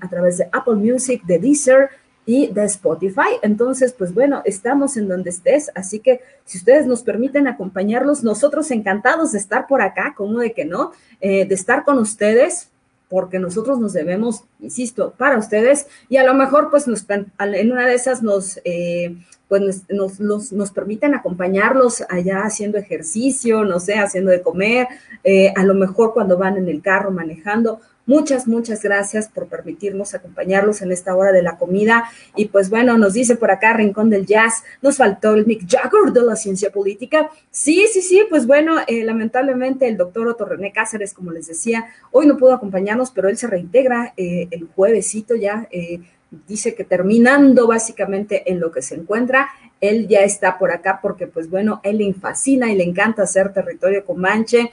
[0.00, 1.90] a través de Apple Music, de Deezer,
[2.26, 3.38] y de Spotify.
[3.40, 8.70] Entonces, pues bueno, estamos en donde estés, así que si ustedes nos permiten acompañarlos, nosotros
[8.72, 10.90] encantados de estar por acá, como de que no,
[11.20, 12.68] eh, de estar con ustedes,
[13.08, 17.86] porque nosotros nos debemos, insisto, para ustedes y a lo mejor pues nos, en una
[17.86, 19.14] de esas nos, eh,
[19.46, 24.88] pues nos, nos, nos, permiten acompañarlos allá haciendo ejercicio, no sé, haciendo de comer,
[25.22, 30.14] eh, a lo mejor cuando van en el carro manejando, Muchas, muchas gracias por permitirnos
[30.14, 32.04] acompañarlos en esta hora de la comida.
[32.36, 36.12] Y pues bueno, nos dice por acá Rincón del Jazz, nos faltó el Mick Jagger
[36.12, 37.28] de la ciencia política.
[37.50, 41.86] Sí, sí, sí, pues bueno, eh, lamentablemente el doctor Otto René Cáceres, como les decía,
[42.12, 45.66] hoy no pudo acompañarnos, pero él se reintegra eh, el juevesito ya.
[45.72, 45.98] Eh,
[46.46, 49.48] dice que terminando básicamente en lo que se encuentra,
[49.80, 53.52] él ya está por acá porque pues bueno, él le fascina y le encanta hacer
[53.52, 54.70] territorio comanche.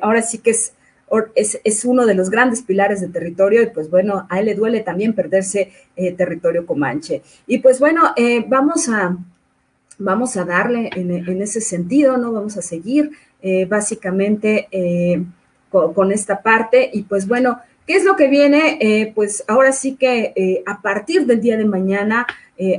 [0.00, 0.72] ahora sí que es
[1.34, 4.80] es, uno de los grandes pilares de territorio y pues bueno, a él le duele
[4.80, 7.22] también perderse eh, territorio comanche.
[7.46, 9.16] Y pues bueno, eh, vamos, a,
[9.98, 12.32] vamos a darle en, ese sentido, ¿no?
[12.32, 13.10] Vamos a seguir
[13.42, 14.68] eh, básicamente
[15.70, 19.12] con, esta parte y pues bueno, ¿qué es lo que viene?
[19.14, 22.26] pues ahora sí que a partir del día de mañana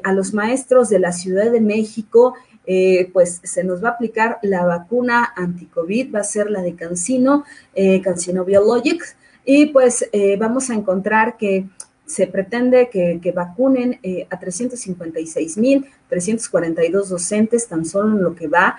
[0.04, 2.34] a los maestros de la Ciudad de México,
[2.72, 6.76] eh, pues se nos va a aplicar la vacuna anti-COVID, va a ser la de
[6.76, 7.44] Cancino,
[7.74, 11.66] eh, Cancino Biologics, y pues eh, vamos a encontrar que
[12.06, 18.78] se pretende que, vacunen eh, a 356.342 docentes, tan solo en lo que va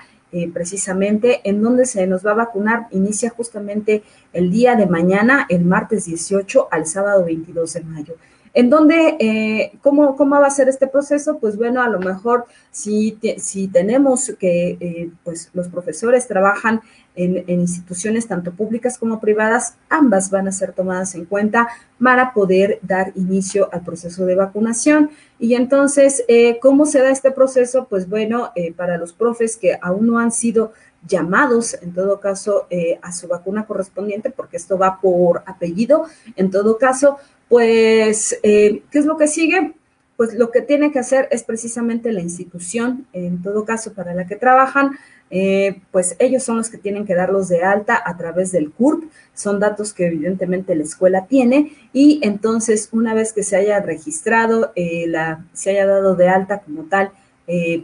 [0.54, 5.64] precisamente, en donde se nos va a vacunar, inicia justamente el día de mañana, el
[5.64, 8.14] martes 18 al sábado 22 de mayo.
[8.52, 11.38] ¿En dónde, eh, cómo, cómo va a ser este proceso?
[11.38, 16.80] Pues bueno, a lo mejor si, si tenemos que, eh, pues los profesores trabajan
[17.14, 21.68] en, instituciones tanto públicas como privadas, ambas van a ser tomadas en cuenta
[22.02, 25.10] para poder dar inicio al proceso de vacunación.
[25.38, 27.86] Y entonces, eh, ¿cómo se da este proceso?
[27.88, 30.72] Pues bueno, para los profes que aún no han sido
[31.06, 32.66] llamados, en todo caso,
[33.02, 37.18] a su vacuna correspondiente, porque esto va por apellido, en todo caso,
[37.50, 39.74] pues, eh, ¿qué es lo que sigue?
[40.16, 44.28] Pues lo que tiene que hacer es precisamente la institución, en todo caso para la
[44.28, 44.92] que trabajan,
[45.30, 49.10] eh, pues ellos son los que tienen que darlos de alta a través del CURP,
[49.34, 54.70] son datos que evidentemente la escuela tiene y entonces una vez que se haya registrado,
[54.76, 55.12] eh,
[55.52, 57.10] se haya dado de alta como tal,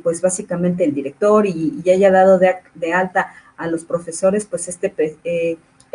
[0.05, 4.95] pues básicamente el director y, haya dado de, de, alta a los profesores, pues este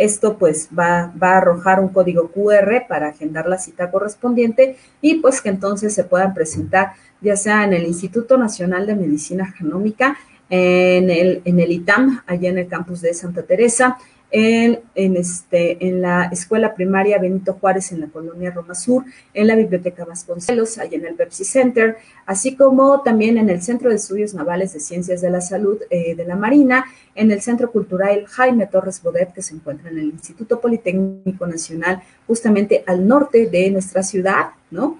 [0.03, 5.15] esto pues va, va, a arrojar un código QR para agendar la cita correspondiente y
[5.15, 10.17] pues que entonces se puedan presentar ya sea en el Instituto Nacional de Medicina Genómica,
[10.49, 13.97] en el, en el ITAM, allá en el campus de Santa Teresa,
[14.31, 19.03] en, este, en la escuela primaria Benito Juárez en la colonia Roma Sur,
[19.33, 23.89] en la biblioteca Vasconcelos, allá en el Pepsi Center, así como también en el Centro
[23.89, 27.71] de Estudios Navales de Ciencias de la Salud eh, de la Marina, en el Centro
[27.71, 33.47] Cultural Jaime Torres Bodet, que se encuentra en el Instituto Politécnico Nacional, justamente al norte
[33.47, 34.99] de nuestra ciudad, ¿no?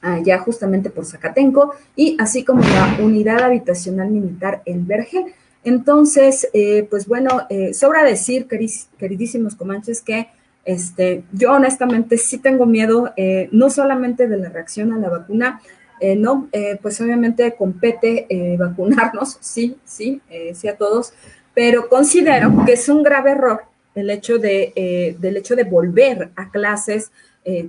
[0.00, 5.26] Allá justamente por Zacatenco, y así como la Unidad Habitacional Militar El Vergel,
[5.68, 8.46] entonces, eh, pues bueno, eh, sobra decir,
[8.98, 10.28] queridísimos comanches, que
[10.64, 15.60] este, yo honestamente sí tengo miedo, eh, no solamente de la reacción a la vacuna,
[16.16, 16.48] no,
[16.80, 20.22] pues obviamente compete vacunarnos, sí, sí,
[20.54, 21.12] sí a todos,
[21.54, 23.62] pero considero que es un grave error
[23.96, 27.10] el hecho de, del hecho de volver a clases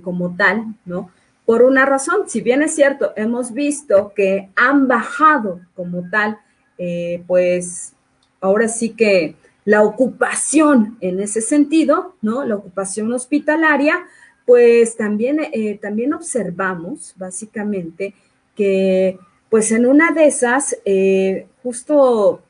[0.04, 1.10] como tal, ¿no?
[1.44, 6.38] Por una razón, si bien es cierto, hemos visto que han bajado como tal
[6.82, 7.92] eh, pues
[8.40, 12.42] ahora sí que la ocupación en ese sentido, ¿no?
[12.46, 14.06] La ocupación hospitalaria,
[14.46, 18.14] pues también, eh, también observamos básicamente
[18.56, 19.18] que
[19.50, 22.40] pues en una de esas, eh, justo,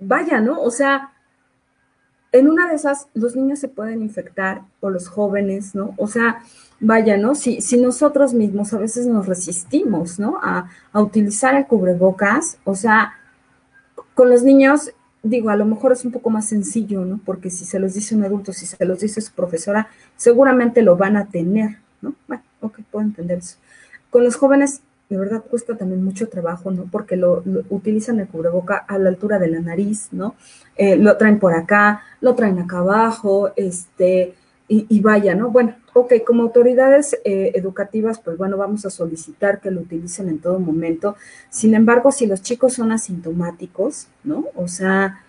[0.00, 0.60] vaya, ¿no?
[0.60, 1.12] O sea,
[2.32, 5.94] en una de esas los niños se pueden infectar o los jóvenes, ¿no?
[5.98, 6.42] O sea,
[6.80, 7.34] vaya, ¿no?
[7.34, 10.38] Si, si nosotros mismos a veces nos resistimos, ¿no?
[10.42, 13.12] A, utilizar el cubrebocas, o sea,
[14.14, 17.20] con los niños, digo, a lo mejor es un poco más sencillo, ¿no?
[17.24, 20.96] Porque si se los dice un adulto, si se los dice su profesora, seguramente lo
[20.96, 22.14] van a tener, ¿no?
[22.26, 23.56] Bueno, ok, puedo entender eso.
[24.10, 26.84] Con los jóvenes, de verdad cuesta también mucho trabajo, ¿no?
[26.90, 30.34] Porque lo, utilizan el cubreboca a la altura de la nariz, ¿no?
[30.76, 34.34] Eh, lo traen por acá, lo traen acá abajo, este,
[34.70, 35.50] y, vaya, ¿no?
[35.50, 40.40] Bueno, ok, como autoridades eh, educativas, pues bueno, vamos a solicitar que lo utilicen en
[40.40, 41.16] todo momento.
[41.48, 44.44] Sin embargo, si los chicos son asintomáticos, ¿no?
[44.54, 45.24] O sea,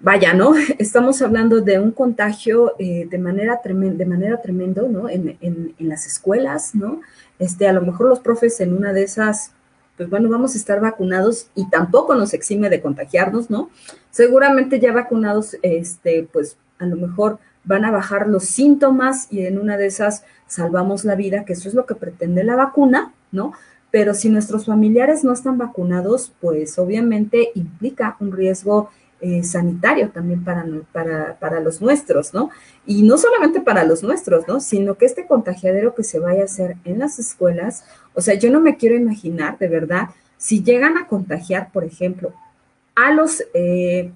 [0.00, 0.54] vaya, ¿no?
[0.78, 5.10] Estamos hablando de un contagio eh, de manera tremenda, de manera tremendo, ¿no?
[5.10, 7.02] En, en, en, las escuelas, ¿no?
[7.38, 9.52] Este, a lo mejor los profes en una de esas,
[9.98, 13.68] pues bueno, vamos a estar vacunados y tampoco nos exime de contagiarnos, ¿no?
[14.10, 19.58] Seguramente ya vacunados, este, pues a lo mejor van a bajar los síntomas y en
[19.58, 23.52] una de esas salvamos la vida, que eso es lo que pretende la vacuna, ¿no?
[23.90, 28.90] Pero si nuestros familiares no están vacunados, pues obviamente implica un riesgo
[29.20, 32.50] eh, sanitario también para, para, para, los nuestros, ¿no?
[32.86, 34.58] Y no solamente para los nuestros, ¿no?
[34.58, 37.84] Sino que este contagiadero que se vaya a hacer en las escuelas,
[38.14, 40.08] o sea, yo no me quiero imaginar, de verdad,
[40.38, 42.32] si llegan a contagiar, por ejemplo,
[42.96, 44.10] a los, eh,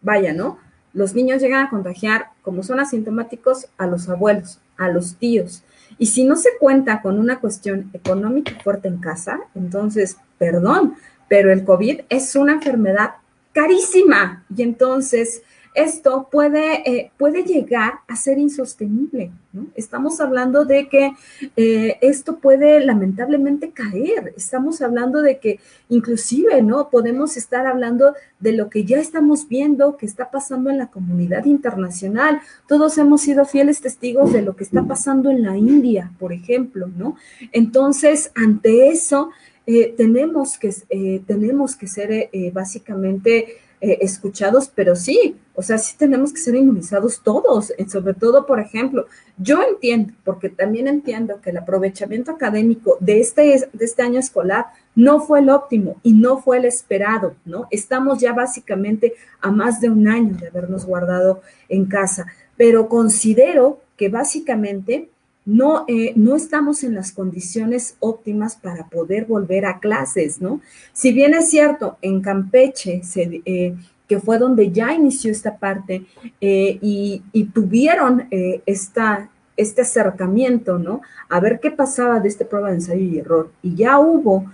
[0.00, 0.58] vaya, ¿no?
[0.96, 5.62] Los niños llegan a contagiar, como son asintomáticos, a los abuelos, a los tíos.
[5.98, 10.94] Y si no se cuenta con una cuestión económica fuerte en casa, entonces, perdón,
[11.28, 13.10] pero el COVID es una enfermedad
[13.52, 14.42] carísima.
[14.56, 15.42] Y entonces
[15.76, 19.30] esto puede, eh, puede llegar a ser insostenible.
[19.74, 21.12] Estamos hablando de que
[21.56, 24.32] eh, esto puede lamentablemente caer.
[24.38, 25.60] Estamos hablando de que
[25.90, 30.78] inclusive no podemos estar hablando de lo que ya estamos viendo que está pasando en
[30.78, 32.40] la comunidad internacional.
[32.66, 36.88] Todos hemos sido fieles testigos de lo que está pasando en la India, por ejemplo,
[36.96, 37.16] ¿no?
[37.52, 39.28] Entonces, ante eso,
[39.66, 46.32] eh, tenemos, que, tenemos que ser básicamente eh, escuchados, pero sí, o sea, sí tenemos
[46.32, 49.06] que ser inmunizados todos, sobre todo, por ejemplo,
[49.36, 54.66] yo entiendo, porque también entiendo que el aprovechamiento académico de este, de este año escolar
[54.94, 57.68] no fue el óptimo y no fue el esperado, ¿no?
[57.70, 63.80] Estamos ya básicamente a más de un año de habernos guardado en casa, pero considero
[63.96, 65.10] que básicamente
[65.46, 70.60] no, eh, no estamos en las condiciones óptimas para poder volver a clases, ¿no?
[70.92, 73.76] Si bien es cierto, en Campeche, eh,
[74.08, 76.04] que fue donde ya inició esta parte,
[76.40, 77.22] eh, y,
[77.54, 78.28] tuvieron
[78.66, 81.00] esta, este acercamiento, ¿no?
[81.28, 84.46] A ver qué pasaba de este prueba de ensayo y error, y ya hubo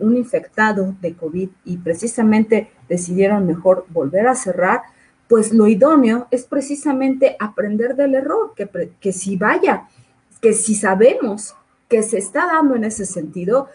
[0.00, 4.80] un infectado de COVID y precisamente decidieron mejor volver a cerrar,
[5.28, 8.66] pues lo idóneo es precisamente aprender del error, que,
[8.98, 9.86] que si vaya,
[10.40, 11.54] que si sabemos
[11.88, 13.68] que se está dando en ese sentido,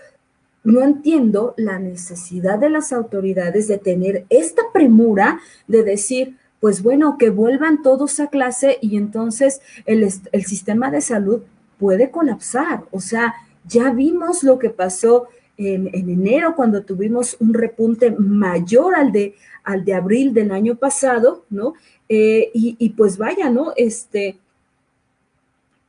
[0.64, 7.18] no entiendo la necesidad de las autoridades de tener esta premura de decir, pues bueno,
[7.18, 11.42] que vuelvan todos a clase y entonces el, el sistema de salud
[11.78, 12.84] puede colapsar.
[12.92, 13.34] O sea,
[13.68, 19.84] ya vimos lo que pasó en, enero cuando tuvimos un repunte mayor al de, al
[19.86, 21.74] de abril del año pasado, ¿no?
[22.10, 23.74] Eh, y, y, pues vaya, ¿no?
[23.76, 24.38] Este,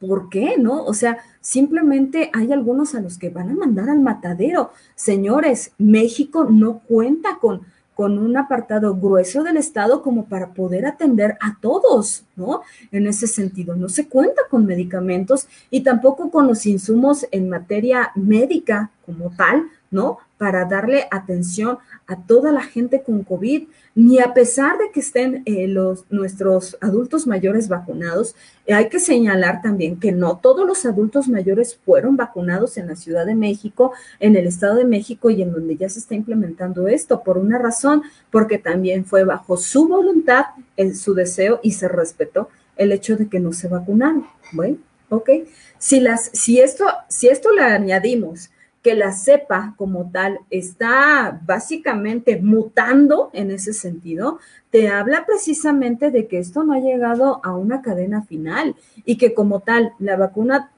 [0.07, 0.57] ¿Por qué?
[0.59, 0.85] ¿No?
[0.85, 4.71] O sea, simplemente hay algunos a los que van a mandar al matadero.
[4.95, 7.63] Señores, México no cuenta con,
[7.95, 12.63] con un apartado grueso del Estado como para poder atender a todos, ¿no?
[12.93, 18.11] En ese sentido, no se cuenta con medicamentos y tampoco con los insumos en materia
[18.15, 20.19] médica como tal, ¿no?
[20.39, 25.43] Para darle atención a toda la gente con COVID, ni a pesar de que estén
[25.47, 28.35] eh, los, nuestros adultos mayores vacunados,
[28.69, 33.27] hay que señalar también que no todos los adultos mayores fueron vacunados en la Ciudad
[33.27, 37.23] de México, en el Estado de México y en donde ya se está implementando esto,
[37.23, 42.49] por una razón, porque también fue bajo su voluntad, en su deseo y se respetó
[42.77, 44.27] el hecho de que no se vacunaron.
[44.53, 44.79] Bueno,
[45.09, 45.31] ok.
[45.79, 48.51] Si, las, si, esto, si esto le añadimos
[48.85, 54.39] que la cepa como tal está básicamente mutando en ese sentido,
[54.71, 58.77] te habla precisamente de que esto no ha llegado a una cadena final
[59.07, 60.71] y que como tal la vacuna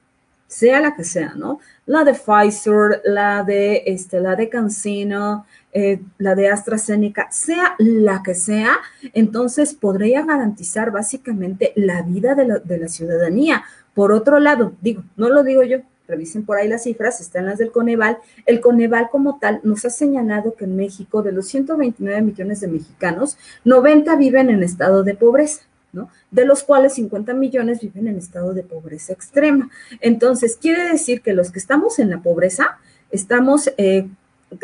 [0.47, 1.59] sea la que sea, ¿no?
[1.85, 8.23] La de Pfizer, la de este, la de CanSino, eh, la de AstraZeneca, sea la
[8.23, 8.77] que sea,
[9.11, 13.65] entonces podría garantizar básicamente la vida de la, de la ciudadanía.
[13.93, 17.57] Por otro lado, digo, no lo digo yo, revisen por ahí las cifras, están las
[17.57, 18.17] del Coneval.
[18.45, 22.67] El Coneval como tal nos ha señalado que en México, de los 129 millones de
[22.67, 25.61] mexicanos, 90 viven en estado de pobreza.
[25.93, 26.09] ¿no?
[26.31, 29.69] De los cuales 50 millones viven en estado de pobreza extrema.
[30.01, 32.77] Entonces, quiere decir que los que estamos en la pobreza,
[33.09, 34.07] estamos eh,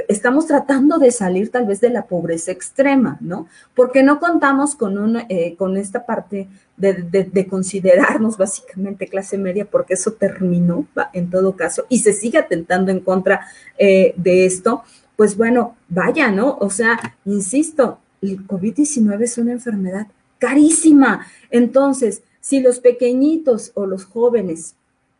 [0.08, 3.48] estamos tratando de salir tal vez de la pobreza extrema, ¿no?
[3.76, 9.96] Porque no contamos con, un, eh, con esta parte de, considerarnos básicamente clase media, porque
[9.96, 14.84] eso terminó en todo caso y se sigue atentando en contra eh, de esto,
[15.16, 16.58] pues bueno, vaya, ¿no?
[16.60, 20.08] O sea, insisto, el COVID-19 es una enfermedad
[20.40, 21.28] carísima.
[21.52, 24.76] Entonces, si los pequeñitos o los jóvenes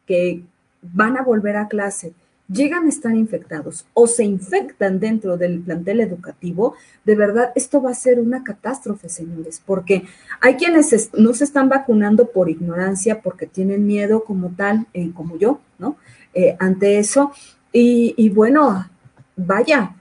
[0.06, 0.44] que
[0.82, 2.14] van a volver a clase
[2.54, 7.92] llegan a estar infectados o se infectan dentro del plantel educativo, de verdad esto va
[7.92, 10.06] a ser una catástrofe, señores, porque
[10.40, 15.38] hay quienes no se están vacunando por ignorancia, porque tienen miedo como tal, eh, como
[15.38, 15.98] yo, ¿no?
[16.34, 17.32] Eh, ante eso.
[17.72, 18.88] Y, y bueno,
[19.36, 19.96] vaya,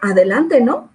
[0.00, 0.90] adelante, ¿no?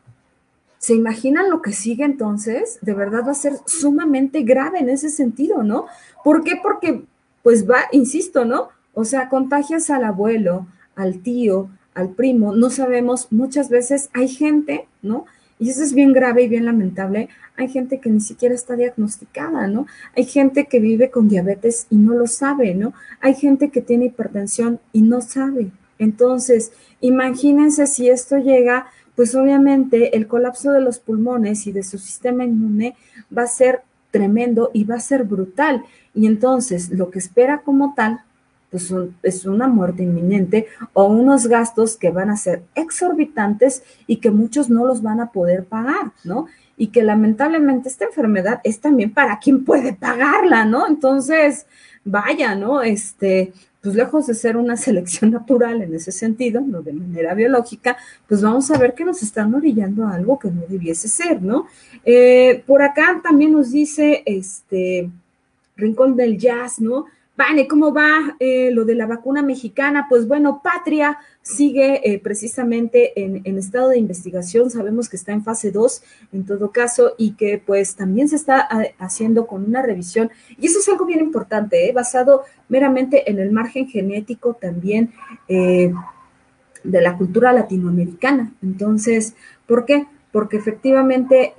[0.77, 2.77] ¿Se imaginan lo que sigue entonces?
[2.81, 5.85] De verdad va a ser sumamente grave en ese sentido, ¿no?
[6.23, 6.59] ¿Por qué?
[6.61, 7.05] Porque,
[7.41, 8.69] pues va, insisto, ¿no?
[8.93, 14.87] O sea, contagias al abuelo, al tío, al primo, no sabemos, muchas veces hay gente,
[15.01, 15.25] ¿no?
[15.59, 17.29] Y eso es bien grave y bien lamentable.
[17.55, 19.85] Hay gente que ni siquiera está diagnosticada, ¿no?
[20.15, 22.93] Hay gente que vive con diabetes y no lo sabe, ¿no?
[23.21, 25.71] Hay gente que tiene hipertensión y no sabe.
[25.99, 31.97] Entonces, imagínense si esto llega, pues obviamente el colapso de los pulmones y de su
[31.97, 32.95] sistema inmune
[33.35, 33.81] va a ser
[34.11, 35.83] tremendo y va a ser brutal.
[36.15, 38.21] Y entonces, lo que espera como tal
[38.73, 44.31] pues es una muerte inminente o unos gastos que van a ser exorbitantes y que
[44.31, 46.47] muchos no los van a poder pagar, ¿no?
[46.75, 50.87] Y que lamentablemente esta enfermedad es también para quien puede pagarla, ¿no?
[50.87, 51.67] Entonces,
[52.03, 52.81] vaya, ¿no?
[52.81, 57.95] Este, pues lejos de ser una selección natural en ese sentido, no de manera biológica,
[58.27, 61.67] pues vamos a ver que nos están orillando a algo que no debiese ser, ¿no?
[62.03, 65.11] Eh, por acá también nos dice este
[65.77, 67.05] Rincón del Jazz, ¿no?
[67.35, 70.05] Vane, ¿cómo va eh, lo de la vacuna mexicana?
[70.07, 75.71] Pues bueno, Patria sigue eh, precisamente en, estado de investigación, sabemos que está en fase
[75.71, 80.29] 2 en todo caso y que pues también se está eh, haciendo con una revisión
[80.59, 85.11] y eso es algo bien importante, basado meramente en el margen genético también
[85.47, 88.53] de la cultura latinoamericana.
[88.61, 89.33] Entonces,
[89.65, 90.05] ¿por qué?
[90.31, 91.53] Porque efectivamente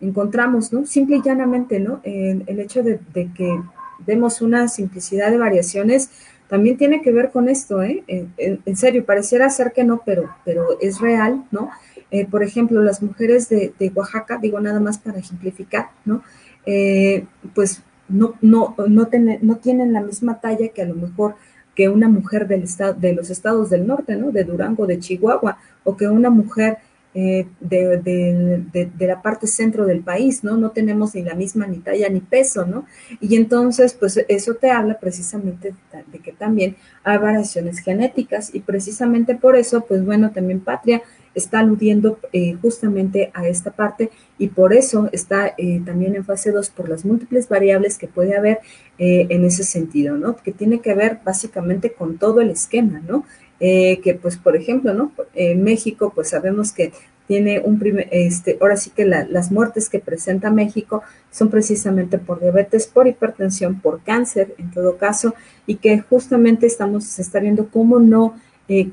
[0.00, 0.86] encontramos, ¿no?
[0.86, 2.00] Simple y llanamente, ¿no?
[2.04, 3.00] el hecho de
[3.34, 3.60] que
[4.06, 6.10] vemos una simplicidad de variaciones,
[6.48, 8.04] también tiene que ver con esto, ¿eh?
[8.06, 11.70] En, serio, pareciera ser que no, pero, pero es real, ¿no?
[12.10, 16.22] Eh, por ejemplo, las mujeres de, Oaxaca, digo nada más para ejemplificar, ¿no?
[16.66, 17.24] Eh,
[17.54, 19.08] pues no, no, no,
[19.40, 21.36] no tienen la misma talla que a lo mejor
[21.74, 24.30] que una mujer del estado, de los estados del norte, ¿no?
[24.30, 26.78] De Durango, de Chihuahua, o que una mujer
[27.14, 30.56] eh, de, la parte centro del país, ¿no?
[30.56, 32.86] No tenemos ni la misma ni talla ni peso, ¿no?
[33.20, 35.74] Y entonces, pues eso te habla precisamente
[36.10, 41.02] de, que también hay variaciones genéticas y precisamente por eso, pues bueno, también Patria
[41.34, 46.50] está aludiendo eh, justamente a esta parte y por eso está eh, también en fase
[46.50, 48.60] 2 por las múltiples variables que puede haber
[48.98, 50.36] en ese sentido, ¿no?
[50.36, 53.24] Que tiene que ver básicamente con todo el esquema, ¿no?
[53.64, 55.12] Eh, que pues por ejemplo, ¿no?
[55.54, 56.92] México pues sabemos que
[57.26, 62.40] tiene un primer, este, ahora sí que las muertes que presenta México son precisamente por
[62.40, 65.34] diabetes, por hipertensión, por cáncer en todo caso,
[65.66, 68.34] y que justamente estamos, está viendo cómo no,
[68.68, 68.90] eh,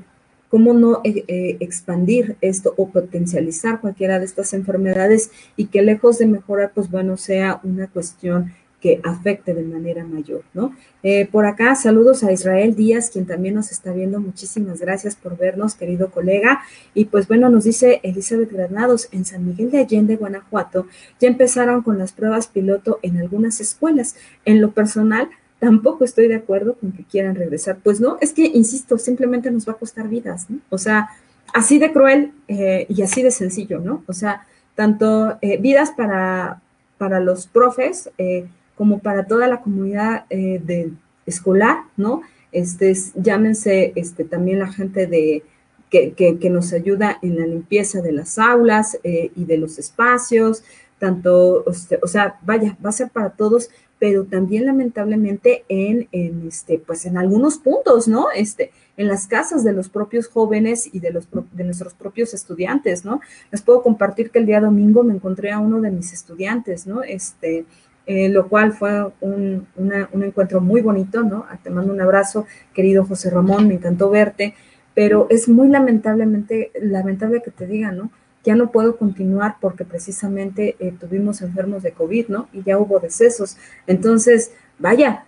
[0.49, 6.17] cómo no eh, eh, expandir esto o potencializar cualquiera de estas enfermedades y que lejos
[6.17, 10.73] de mejorar, pues bueno, sea una cuestión que afecte de manera mayor, ¿no?
[11.03, 14.19] Eh, por acá, saludos a Israel Díaz, quien también nos está viendo.
[14.19, 16.61] Muchísimas gracias por vernos, querido colega.
[16.93, 20.87] Y pues bueno, nos dice Elizabeth Granados, en San Miguel de Allende, Guanajuato,
[21.19, 24.15] ya empezaron con las pruebas piloto en algunas escuelas.
[24.45, 27.79] En lo personal, tampoco estoy de acuerdo con que quieran regresar.
[27.83, 30.59] Pues no, es que, insisto, simplemente nos va a costar vidas, ¿no?
[30.69, 31.09] O sea,
[31.53, 34.03] así de cruel eh, y así de sencillo, ¿no?
[34.07, 36.61] O sea, tanto eh, vidas para,
[36.97, 38.47] para los profes eh,
[38.79, 40.93] como para toda la comunidad de
[41.25, 42.21] escolar, ¿no?
[42.53, 45.43] Este, llámense este, también la gente de,
[45.89, 50.63] que, que, nos ayuda en la limpieza de las aulas y de los espacios,
[50.97, 53.69] tanto, este, o sea, vaya, va a ser para todos,
[53.99, 56.07] pero también lamentablemente en,
[56.47, 58.27] este, pues en algunos puntos, ¿no?
[58.33, 63.03] Este, en las casas de los propios jóvenes y de, los, de nuestros propios estudiantes,
[63.03, 63.19] ¿no?
[63.51, 67.03] Les puedo compartir que el día domingo me encontré a uno de mis estudiantes, ¿no?
[67.03, 67.65] Este,
[68.11, 71.45] eh, lo cual fue un, un, encuentro muy bonito, ¿no?
[71.47, 74.55] Ah, te mando un abrazo, querido José Ramón, me encantó verte,
[74.95, 78.09] pero es muy lamentablemente, lamentable que te diga, ¿no?
[78.43, 82.47] ya no puedo continuar porque precisamente eh, tuvimos enfermos de COVID, ¿no?
[82.51, 83.57] Y ya hubo decesos.
[83.85, 85.25] Entonces, vaya,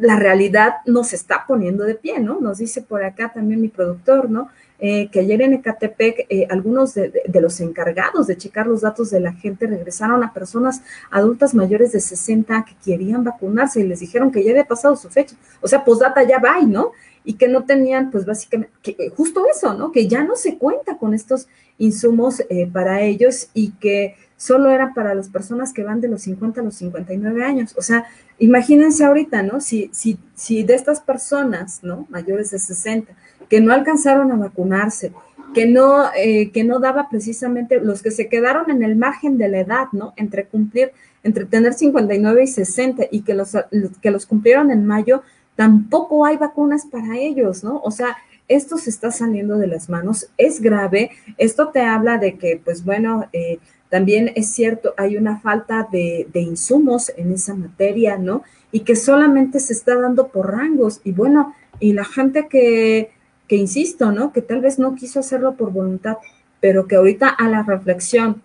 [0.00, 2.40] la realidad nos está poniendo de pie, ¿no?
[2.40, 4.48] Nos dice por acá también mi productor, ¿no?
[4.84, 9.20] Eh, que ayer en Ecatepec eh, algunos de, los encargados de checar los datos de
[9.20, 14.32] la gente regresaron a personas adultas mayores de 60 que querían vacunarse y les dijeron
[14.32, 15.36] que ya había pasado su fecha.
[15.60, 16.90] O sea, postdata ya va, ¿no?
[17.24, 18.72] Y que no tenían, pues básicamente,
[19.16, 19.92] justo eso, ¿no?
[19.92, 21.46] Que ya no se cuenta con estos
[21.78, 26.22] insumos eh, para ellos y que solo era para las personas que van de los
[26.22, 27.72] 50 a los 59 años.
[27.78, 28.06] O sea,
[28.40, 29.60] imagínense ahorita, ¿no?
[29.60, 32.08] Si, si, si de estas personas, ¿no?
[32.10, 33.14] Mayores de 60,
[33.48, 35.12] que no alcanzaron a vacunarse,
[35.54, 39.48] que no, eh, que no daba precisamente los que se quedaron en el margen de
[39.48, 40.14] la edad, ¿no?
[40.16, 43.56] Entre cumplir, entre tener 59 y 60 y que los,
[44.00, 45.22] que los cumplieron en mayo,
[45.56, 47.80] tampoco hay vacunas para ellos, ¿no?
[47.84, 48.16] O sea,
[48.48, 52.84] esto se está saliendo de las manos, es grave, esto te habla de que, pues
[52.84, 53.58] bueno, eh,
[53.92, 58.42] también es cierto, hay una falta de, insumos en esa materia, ¿no?
[58.70, 61.02] Y que solamente se está dando por rangos.
[61.04, 63.10] Y bueno, y la gente que,
[63.52, 64.32] que insisto, ¿no?
[64.32, 66.16] Que tal vez no quiso hacerlo por voluntad,
[66.58, 68.40] pero que ahorita a la reflexión,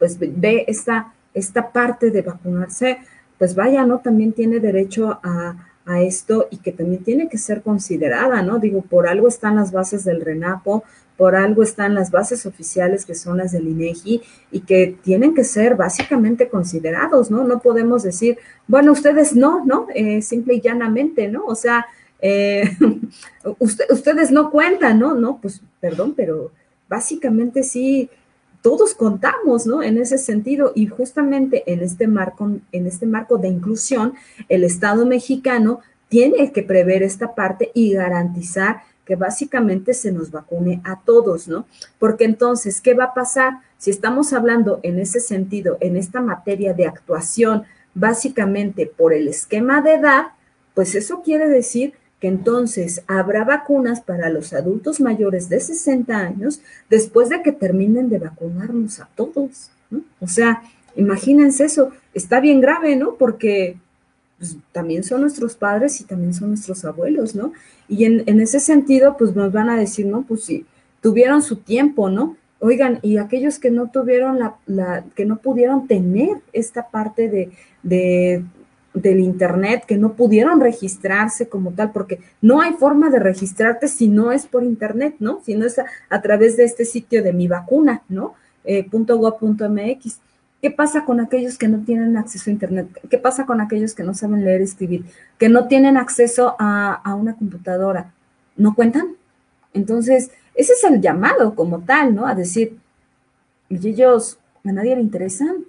[0.00, 2.98] pues ve esta, esta parte de vacunarse,
[3.38, 4.00] pues vaya, ¿no?
[4.00, 8.58] También tiene derecho a, a esto y que también tiene que ser considerada, ¿no?
[8.58, 10.82] Digo, por algo están las bases del RENAPO,
[11.16, 15.44] por algo están las bases oficiales que son las del INEGI y que tienen que
[15.44, 17.44] ser básicamente considerados, ¿no?
[17.44, 19.86] No podemos decir, bueno, ustedes no, ¿no?
[19.94, 21.44] Eh, simple y llanamente, ¿no?
[21.44, 21.86] O sea,
[22.20, 22.76] eh,
[23.58, 25.14] ustedes no cuentan, ¿no?
[25.14, 26.52] No, pues perdón, pero
[26.88, 28.10] básicamente sí
[28.62, 29.82] todos contamos, ¿no?
[29.82, 34.14] En ese sentido y justamente en este marco, en este marco de inclusión,
[34.48, 40.82] el Estado mexicano tiene que prever esta parte y garantizar que básicamente se nos vacune
[40.84, 41.66] a todos, ¿no?
[41.98, 46.74] Porque entonces, ¿qué va a pasar si estamos hablando en ese sentido, en esta materia
[46.74, 47.64] de actuación,
[47.94, 50.26] básicamente por el esquema de edad?
[50.74, 56.60] Pues eso quiere decir que entonces habrá vacunas para los adultos mayores de 60 años
[56.90, 59.70] después de que terminen de vacunarnos a todos.
[59.90, 60.02] ¿no?
[60.20, 60.62] O sea,
[60.96, 63.14] imagínense eso, está bien grave, ¿no?
[63.14, 63.76] Porque
[64.38, 67.52] pues, también son nuestros padres y también son nuestros abuelos, ¿no?
[67.88, 70.22] Y en, en, ese sentido, pues nos van a decir, ¿no?
[70.22, 70.66] Pues sí,
[71.00, 72.36] tuvieron su tiempo, ¿no?
[72.60, 77.50] Oigan, y aquellos que no tuvieron la, la que no pudieron tener esta parte de,
[77.84, 78.44] de
[78.94, 84.08] del Internet que no pudieron registrarse como tal, porque no hay forma de registrarte si
[84.08, 85.40] no es por Internet, ¿no?
[85.44, 88.34] Si no es a, través de este sitio de mi vacuna, ¿no?
[88.64, 90.20] Eh, .gov.mx.
[90.60, 92.88] ¿Qué pasa con aquellos que no tienen acceso a Internet?
[93.08, 95.04] ¿Qué pasa con aquellos que no saben leer y escribir?
[95.38, 98.12] Que no tienen acceso a, a una computadora.
[98.56, 99.16] ¿No cuentan?
[99.72, 102.26] Entonces, ese es el llamado como tal, ¿no?
[102.26, 102.76] A decir,
[103.68, 105.64] ¿y ellos a nadie le interesan?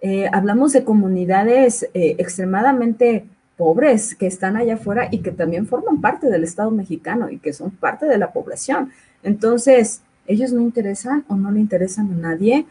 [0.00, 3.24] Eh, hablamos de comunidades eh, extremadamente
[3.56, 7.52] pobres que están allá afuera y que también forman parte del Estado mexicano y que
[7.52, 8.92] son parte de la población.
[9.24, 12.66] Entonces, ellos no interesan o no le interesan a nadie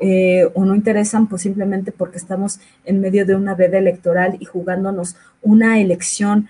[0.00, 4.46] eh, o no interesan pues simplemente porque estamos en medio de una veda electoral y
[4.46, 6.48] jugándonos una elección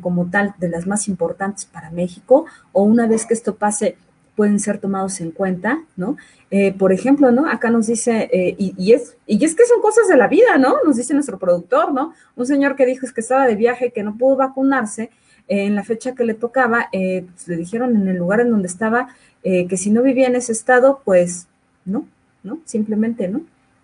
[0.00, 3.98] como tal de las más importantes para México o una vez que esto pase
[4.38, 6.16] pueden ser tomados en cuenta, ¿no?
[6.52, 7.50] Eh, por ejemplo, ¿no?
[7.50, 10.76] Acá nos dice, eh, y, es, y es que son cosas de la vida, ¿no?
[10.86, 12.14] Nos dice nuestro productor, ¿no?
[12.36, 15.10] Un señor que dijo es que estaba de viaje, que no pudo vacunarse,
[15.48, 18.68] en la fecha que le tocaba, eh, pues, le dijeron en el lugar en donde
[18.68, 19.08] estaba
[19.42, 21.48] eh, que si no vivía en ese estado, pues
[21.84, 22.06] no,
[22.44, 22.60] ¿no?
[22.64, 23.40] Simplemente, ¿no?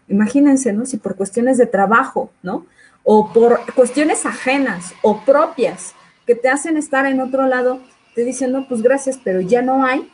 [0.07, 0.87] Imagínense, ¿no?
[0.87, 2.65] Si por cuestiones de trabajo, ¿no?
[3.03, 5.95] O por cuestiones ajenas o propias
[6.27, 7.81] que te hacen estar en otro lado,
[8.15, 10.09] te dicen, no, pues gracias, pero ya no hay,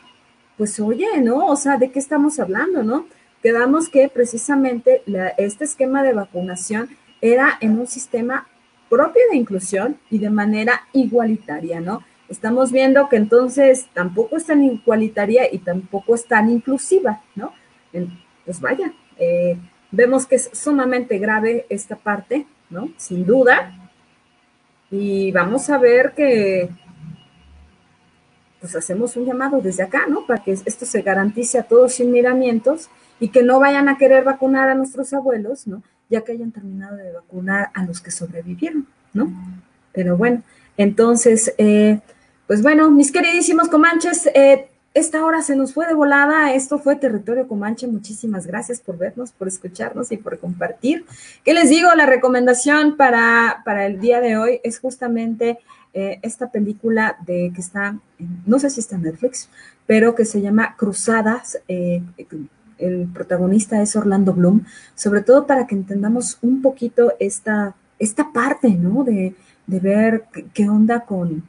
[0.61, 1.47] pues oye, ¿no?
[1.47, 3.07] O sea, ¿de qué estamos hablando, no?
[3.41, 5.01] Quedamos que precisamente
[5.39, 6.87] este esquema de vacunación
[7.19, 8.47] era en un sistema
[8.87, 12.03] propio de inclusión y de manera igualitaria, ¿no?
[12.29, 17.53] Estamos viendo que entonces tampoco es tan igualitaria y tampoco es tan inclusiva, ¿no?
[18.45, 19.57] Pues vaya, eh,
[19.89, 22.89] vemos que es sumamente grave esta parte, ¿no?
[22.97, 23.89] Sin duda.
[24.91, 26.69] Y vamos a ver que,
[28.61, 30.25] pues hacemos un llamado desde acá, ¿no?
[30.27, 32.89] Para que esto se garantice a todos sin miramientos
[33.19, 35.81] y que no vayan a querer vacunar a nuestros abuelos, ¿no?
[36.09, 39.31] Ya que hayan terminado de vacunar a los que sobrevivieron, ¿no?
[39.93, 40.43] Pero bueno,
[40.77, 41.99] entonces, eh,
[42.45, 46.53] pues bueno, mis queridísimos comanches, eh, esta hora se nos fue de volada.
[46.53, 47.87] Esto fue Territorio Comanche.
[47.87, 51.05] Muchísimas gracias por vernos, por escucharnos y por compartir.
[51.45, 51.89] ¿Qué les digo?
[51.95, 55.59] La recomendación para, para el día de hoy es justamente
[55.93, 57.99] eh, esta película de que está,
[58.45, 59.49] no sé si está en Netflix,
[59.85, 61.59] pero que se llama Cruzadas
[62.81, 64.65] el protagonista es Orlando Bloom,
[64.95, 69.03] sobre todo para que entendamos un poquito esta, esta parte, ¿no?
[69.03, 69.35] De,
[69.67, 71.43] ver qué, onda con,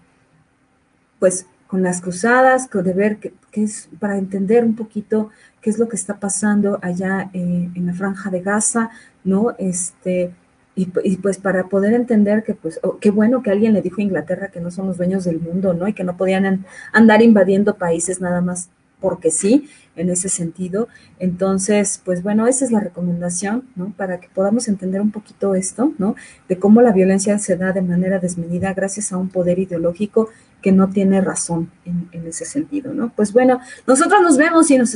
[1.18, 5.30] pues, con las cruzadas, de ver qué, es, para entender un poquito
[5.60, 8.90] qué es lo que está pasando allá eh, en la franja de Gaza,
[9.24, 9.56] ¿no?
[9.58, 10.32] Este,
[10.74, 14.04] y, pues para poder entender que pues oh, qué bueno que alguien le dijo a
[14.04, 15.86] Inglaterra que no son los dueños del mundo, ¿no?
[15.86, 18.70] Y que no podían andar invadiendo países nada más
[19.02, 20.88] porque sí, en ese sentido.
[21.18, 23.92] Entonces, pues bueno, esa es la recomendación, ¿no?
[23.96, 26.14] Para que podamos entender un poquito esto, ¿no?
[26.48, 30.30] De cómo la violencia se da de manera desmedida gracias a un poder ideológico
[30.62, 33.12] que no tiene razón en, en ese sentido, ¿no?
[33.14, 34.94] Pues bueno, nosotros nos vemos y nos